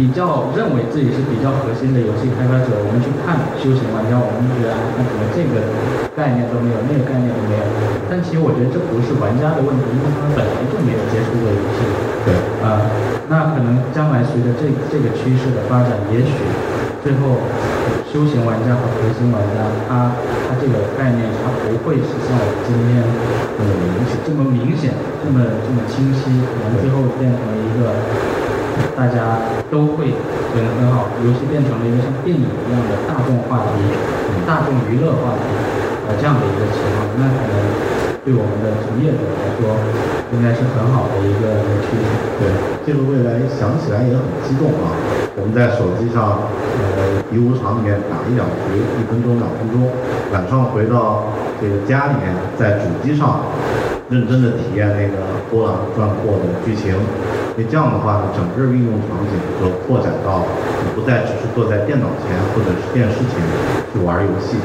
[0.00, 5.60] 比较认为自己是比较核心的游戏开发者，我们去看休闲玩家，我们觉得，那怎么这个
[6.16, 7.62] 概念都没有，那个概念都没有？
[8.08, 11.84] 但其实我觉得这不是玩家的问题，因为他们本来就没有接触过游戏。
[12.24, 12.32] 对。
[12.64, 12.88] 啊，
[13.28, 16.32] 那可能将来随着这这个趋势的发展，也许
[17.04, 17.36] 最后
[18.08, 20.16] 休闲玩家和核心玩家，他
[20.48, 23.68] 他这个概念他不会是像我今天呃
[24.24, 28.39] 这么明显，这么这么清晰，可能最后变成一个。
[28.96, 29.38] 大家
[29.70, 30.12] 都会
[30.52, 33.80] 觉得很好，游戏变成了一个像电影一样的大众话题、
[34.46, 35.44] 大众娱乐话题，
[36.08, 37.54] 呃，这样的一个情况，那可能
[38.24, 39.76] 对我们的从业者来说，
[40.32, 42.08] 应该是很好的一个趋势。
[42.38, 42.52] 对，
[42.84, 44.92] 这个未来想起来也很激动啊！
[45.36, 49.88] 我们在手机上，呃，游无场里面打一两局，一分钟、两分钟，
[50.32, 53.40] 晚上回到这个家里面，在主机上。
[54.10, 56.98] 认真的体验那个波澜壮阔的剧情，
[57.68, 60.46] 这样的话呢，整个运用场景就扩展到
[60.80, 63.36] 你不再只是坐在电脑前或者是电视前
[63.92, 64.56] 去玩游戏，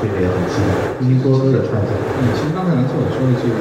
[0.00, 0.72] 这个也很期待。
[1.04, 1.92] 您多多的串讲。
[1.92, 3.60] 嗯，其实刚才蓝色我说的这个，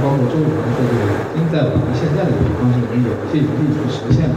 [0.00, 1.04] 包括周五刚才说这个，
[1.36, 4.36] 因在我们现在的游戏方式里面，有些游戏已经实现了。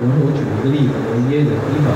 [0.00, 1.94] 比如说，我举一个例子，比如 EA 的 FIFA，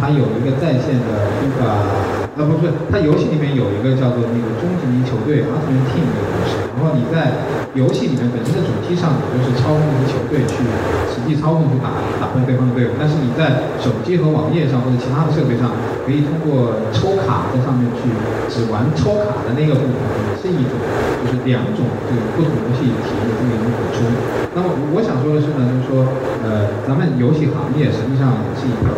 [0.00, 2.23] 它有一个在线的 FIFA。
[2.34, 7.46] 啊，不是，它游戏里面有一个叫做那个终极球队 Ultimate Team 的模式，然后你在
[7.78, 10.66] 游戏里面本身的主机上，你就是操控一支球队去
[11.06, 18.10] 实际操控去打打败对方的队伍，但是你在手机和网页上或者其他的设备上，可以通过抽卡在上面去
[18.50, 20.74] 只玩抽卡的那个部分，也是一种
[21.22, 24.10] 就是两种这个不同游戏体验的这么一种补充。
[24.58, 26.02] 那么我想说的是呢，就是说，
[26.42, 28.90] 呃，咱们游戏行业实际上也是一个，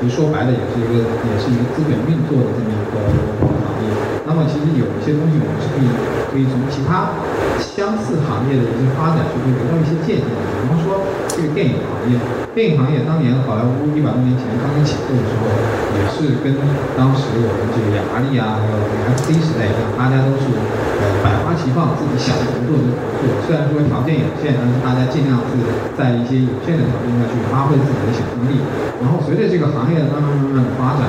[0.00, 2.78] 其实说白了也是一个也是一个资本运作的这么一。
[2.88, 2.96] 个
[3.38, 3.92] 行业，
[4.26, 5.86] 那么其实有一些东西我们是可以
[6.32, 7.12] 可以从其他
[7.60, 10.40] 相似行业的一些发展去可以得到一些借鉴的。
[10.40, 11.04] 比方说
[11.38, 12.18] 这个电影行业，
[12.50, 15.46] 电影行业当年好莱坞一百多年前刚刚起步的时候，
[15.94, 16.58] 也是跟
[16.98, 18.74] 当时我们这个雅利啊，还有
[19.14, 23.30] FC 时代一样，大家都是呃百花齐放，自己想怎么做就怎么做。
[23.46, 25.54] 虽然说条件有限，但是大家尽量是
[25.94, 28.58] 在一些有限的条件下去发挥自己的想象力。
[28.98, 31.06] 然后随着这个行业慢慢慢慢的发展，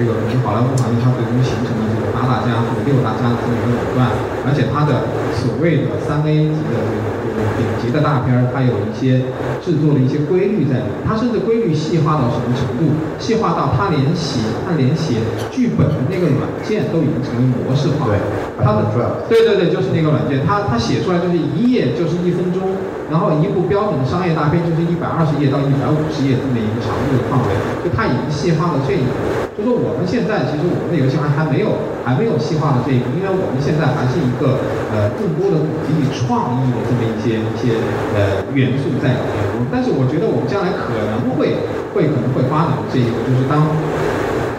[0.00, 4.08] 这个我们好莱坞行业它最终形成了这个八大家或者六大家的这么一个垄断，
[4.48, 5.04] 而且它的
[5.36, 7.25] 所谓的三 A 级的这个
[7.56, 9.32] 顶级的大片儿，它有一些
[9.64, 12.94] 制作的一些规律在里面，它甚至规律细化到什么程度？
[13.18, 18.06] 细化到它连写它连写剧本的那个软件都已经成为模式化。
[18.06, 18.18] 对，
[18.64, 18.86] 它的。
[19.28, 22.62] 对对对，就是那个软件，它它写出来就是一页就是一分钟，
[23.10, 27.54] 然后一部标准的商业大片就是一百二十页到一百五十页这么一个长度的范围，
[27.84, 29.14] 就它已经细化到这一步。
[29.56, 34.58] 就说我们现在其实我们的游戏还还没有还没有细化到这一步，因为我们现在还是一个
[34.90, 37.78] 呃更多的鼓励创意的这么一些一些
[38.12, 39.70] 呃元素在里面。
[39.70, 41.62] 但是我觉得我们将来可能会
[41.94, 43.70] 会可能会发展这一步，就是当。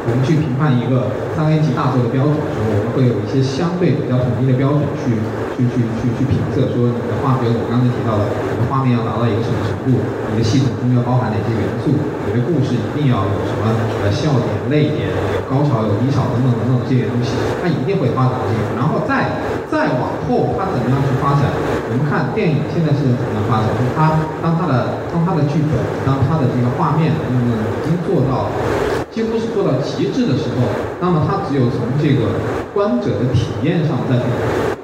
[0.08, 5.20] 我们去评判一个三 A 级大作的标准的时候，我们会有一些相对比较统一的标准去
[5.60, 9.99] 去去去去评测，说你的画，比如我刚才提到的，你的画面要达到一个什么程度，
[10.32, 11.91] 你的系统中要包含哪些元素，
[12.24, 13.68] 你的故事一定要有什么
[13.99, 21.51] 呃笑点、泪点、有高潮、有低潮等等等等这些东西，它一定会发展这个，然后再再往后它怎么样去发展？
[21.91, 23.76] 我们看电影现在是怎么样发展？
[23.76, 25.76] 就是它当它的当它的剧本，
[26.08, 28.47] 当它的这个画面，那么已经做到。
[29.18, 30.70] 几乎是做到极致的时候，
[31.01, 32.38] 那么它只有从这个
[32.70, 34.30] 观者的体验上再去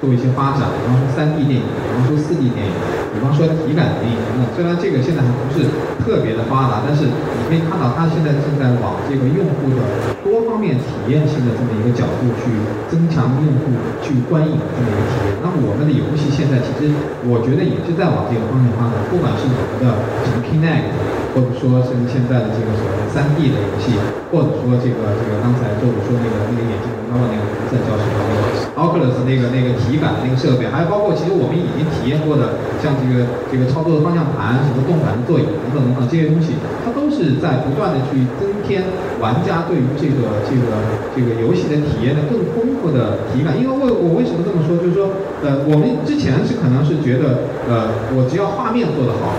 [0.01, 2.73] 做一些发展，比方说三 D 电影，比方说四 D 电影，
[3.13, 4.49] 比方说体感电影等等。
[4.57, 5.69] 虽然这个现在还不是
[6.01, 9.85] 特别的发达，但是你可以看到它现在正在往这个用户的
[10.25, 12.49] 多方面体验性的这么一个角度去
[12.89, 13.69] 增强用户
[14.01, 15.37] 去观影的这么一个体验。
[15.45, 16.89] 那么我们的游戏现在其实
[17.29, 19.93] 我觉得也是在往这个方向发展，不管是我们的
[20.25, 20.89] 什么 Kinect，
[21.33, 23.97] 或者说是现在的这个所谓三 D 的游戏。
[24.33, 28.41] 或者说这个这个刚才周五说那个那个眼镜刚刚那个名字叫什么那个
[28.73, 38.89] Oculus 那个那个体感的那个设备，还有包括其实我们已经体验过的像这个这个操作的方向盘、什么动感的座椅等等等等这些东西，它都是在不断的去增添
[39.21, 40.81] 玩家对于这个这个
[41.13, 43.53] 这个游戏的体验的更丰富的体感。
[43.53, 45.13] 因为为我为什么这么说，就是说
[45.45, 49.37] 呃我们之前是可能是觉得呃我只要画面做得好。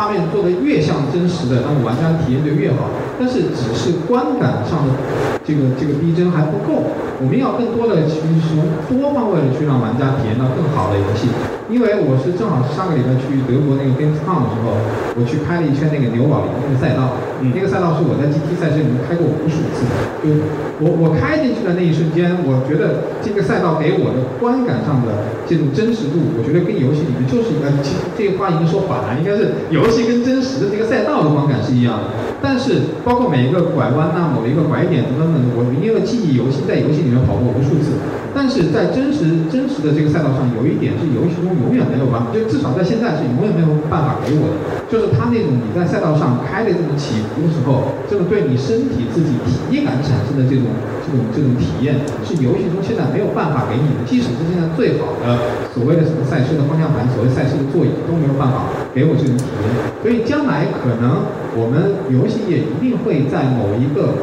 [0.00, 2.88] 画面做得越像真实的，那么玩家体验就越好。
[3.20, 4.96] 但是只是观感上的
[5.44, 6.88] 这个这个逼真还不够，
[7.20, 11.28] 我们要更多的去从多方位的去让玩家体验到更好的游戏。
[11.68, 14.74] 因为我是正好是上个礼拜去德国那个 Gamescom 的时候，
[15.14, 17.14] 我去拍了一圈那个牛堡林那个赛道，
[17.44, 19.84] 那个赛道是我在 GT 赛车里面开过无数次。
[20.24, 20.34] 就
[20.82, 29.80] 我我开进去的那一瞬间，我觉得这个赛道给我的观感上的这种真实度，我觉得跟游戏里面就是一个，其实这个话应该说反了，应该是游。
[29.80, 32.04] 游戏跟真实的这个赛道的观感是一样的，
[32.42, 37.98] 但是包包括每一个拐弯呐，某一个拐点等等等，我因为记忆游戏在游戏里面跑过无数次，
[38.30, 50.70] 但是在真实真实的这个赛道上，有一点是游戏中永远没有办法，就至少在现在是永远没有办法给我的，就是它那种你在赛道上开的这种起伏的时候，这个对你身体自己体验感产生的这种
[51.02, 59.90] 这种这种体验，是游戏中现在没有办法给你的，即使是现在最好的所谓的什么赛车的方向盘，所谓赛车的座椅都没有办法给我这种体验。
[60.02, 61.24] 所以将来可能
[61.54, 64.14] 我们游戏业一定会在某一个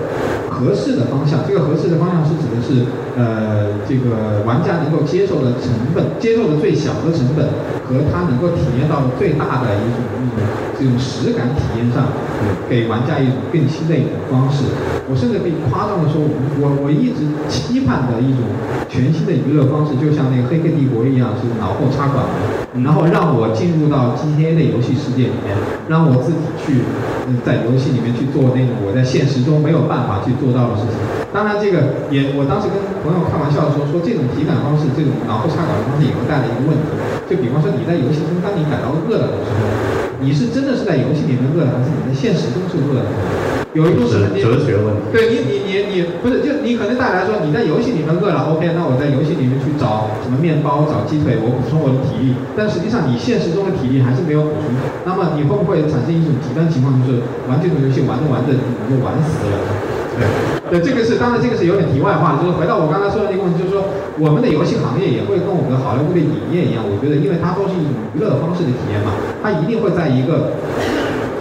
[0.58, 2.86] 合适的方向，这个合适的方向是指的是，
[3.16, 7.46] 呃，这个玩家能够接受的成本，接受的最小的成本
[7.86, 10.42] 和他能够体验到的最大的一种一种
[10.78, 12.10] 这种实感体验上，
[12.68, 14.66] 给玩家一种更新的一种方式。
[15.10, 18.42] 我甚至可以夸张的说，我我我一直期盼的一种
[18.90, 22.26] 全新的娱乐方式，就像那个《黑客帝国》一样，是脑后插管。
[22.84, 25.58] 然后让我进入到 GTA 的游戏世界里面，
[25.90, 26.84] 让我自己去
[27.44, 30.96] 在游戏里面去做那种我在现实中没有办法去做到的事情。
[31.34, 36.88] 当然，这个也我当时跟朋友开玩笑说，说这种体感方式，这种脑部插管的方式也会带来一个问题。
[37.28, 43.10] 就比方说你在游戏中，当你感到饿了的时候，你是真的是在游戏里面饿了，还是你在现实中是饿了？
[43.74, 52.34] 有一部分哲学问题，对你，你，你，你不是就你可能大家来说你在游戏里面饿了，OK，那我在游戏里面去找什么面包、找鸡腿，我补充我的体力。
[52.58, 54.74] 但实际上你现实中的体力还是没有补充。
[55.06, 59.62] 那么你会不会产生一种极端情况，就是玩这种游戏玩着玩着你就玩死了？
[60.18, 63.86] 对，对，这个是当然这个是有点题外话，就是回到我刚才说的那个问题，就是说
[64.18, 70.58] 我们的游戏行业也会跟我们的好莱坞的影业一样，我觉得因为它都是一种娱乐方式的体验嘛，它一定会在一个。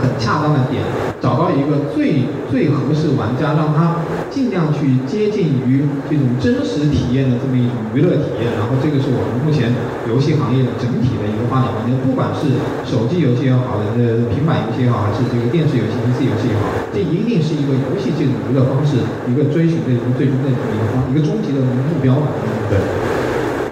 [0.00, 0.82] 很恰当的点，
[1.20, 8.52] 找到一个最最合适玩家，让他尽量去接近于这种真实体验的这么一种娱乐体验。
[8.58, 9.72] 然后这个是我们目前
[10.08, 22.28] 游戏行业的整体的一个发展环境，不管是手机游戏也好，呃，平板游戏也好，还是这个电视游戏、PC 游戏也好，这一定是一个游戏这种娱乐方式一个追寻的一个最终的一个方一个终极的目标吧。
[22.68, 22.78] 对。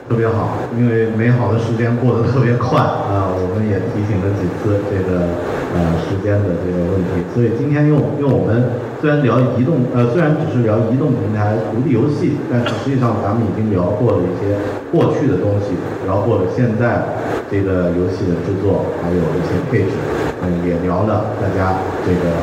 [0.07, 5.31] 特别好，因为美好的时间过得特别快啊，我们也提醒了几次这个
[5.79, 14.59] 呃时间的这个问题，所以今天用用我们虽然聊移动呃虽然只是聊移动平台独立游戏，但是实际上咱们已经聊过了一些
[14.91, 17.15] 过去的东西，聊过了现在
[17.47, 19.95] 这个游戏的制作，还有一些配置，
[20.43, 22.35] 嗯，也聊了大家这个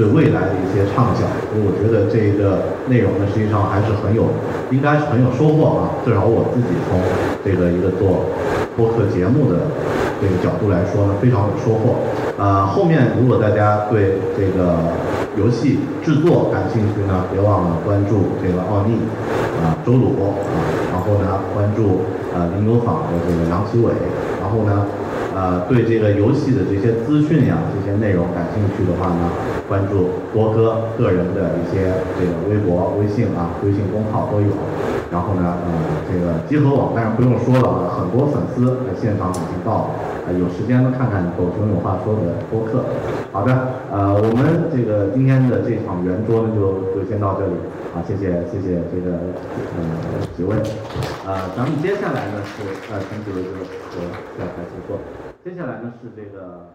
[0.00, 4.32] 对未来的一些畅想，所以我觉得这个内容呢，实际上还是很有，
[4.72, 6.96] 应该是很有收获啊，至少我自己从
[7.44, 8.32] 这个一个做
[8.80, 9.68] 播客节目的
[10.24, 12.00] 这个角度来说呢，非常有收获。
[12.38, 14.80] 呃，后面如果大家对这个
[15.36, 19.04] 游戏制作感兴趣呢，别忘了关注这个奥尼
[19.60, 20.32] 啊周鲁啊，
[20.90, 23.92] 然后呢关注呃林有坊的这个杨奇伟，
[24.40, 24.86] 然后呢。
[25.34, 29.28] 呃，对这个游戏的这些资讯呀、这些内容感兴趣的话呢，
[29.66, 34.46] 关注波哥个人的一些这个微博、微信啊、微信公号都有。
[35.14, 39.90] 然后呢，呃，这个集合网，但是不用说了啊，很多粉丝在现场已经到了，
[40.26, 42.82] 呃，有时间呢看看狗熊有话说的播客。
[43.30, 47.54] 好的，呃，我们这个今天的这场圆桌呢，就就先到这里。
[47.94, 49.30] 好，谢谢谢谢这个
[49.78, 50.58] 呃几位，
[51.22, 53.54] 呃，咱们接下来呢是呃陈几位就
[53.94, 54.98] 和在台协作，
[55.44, 56.74] 接下来呢是这个。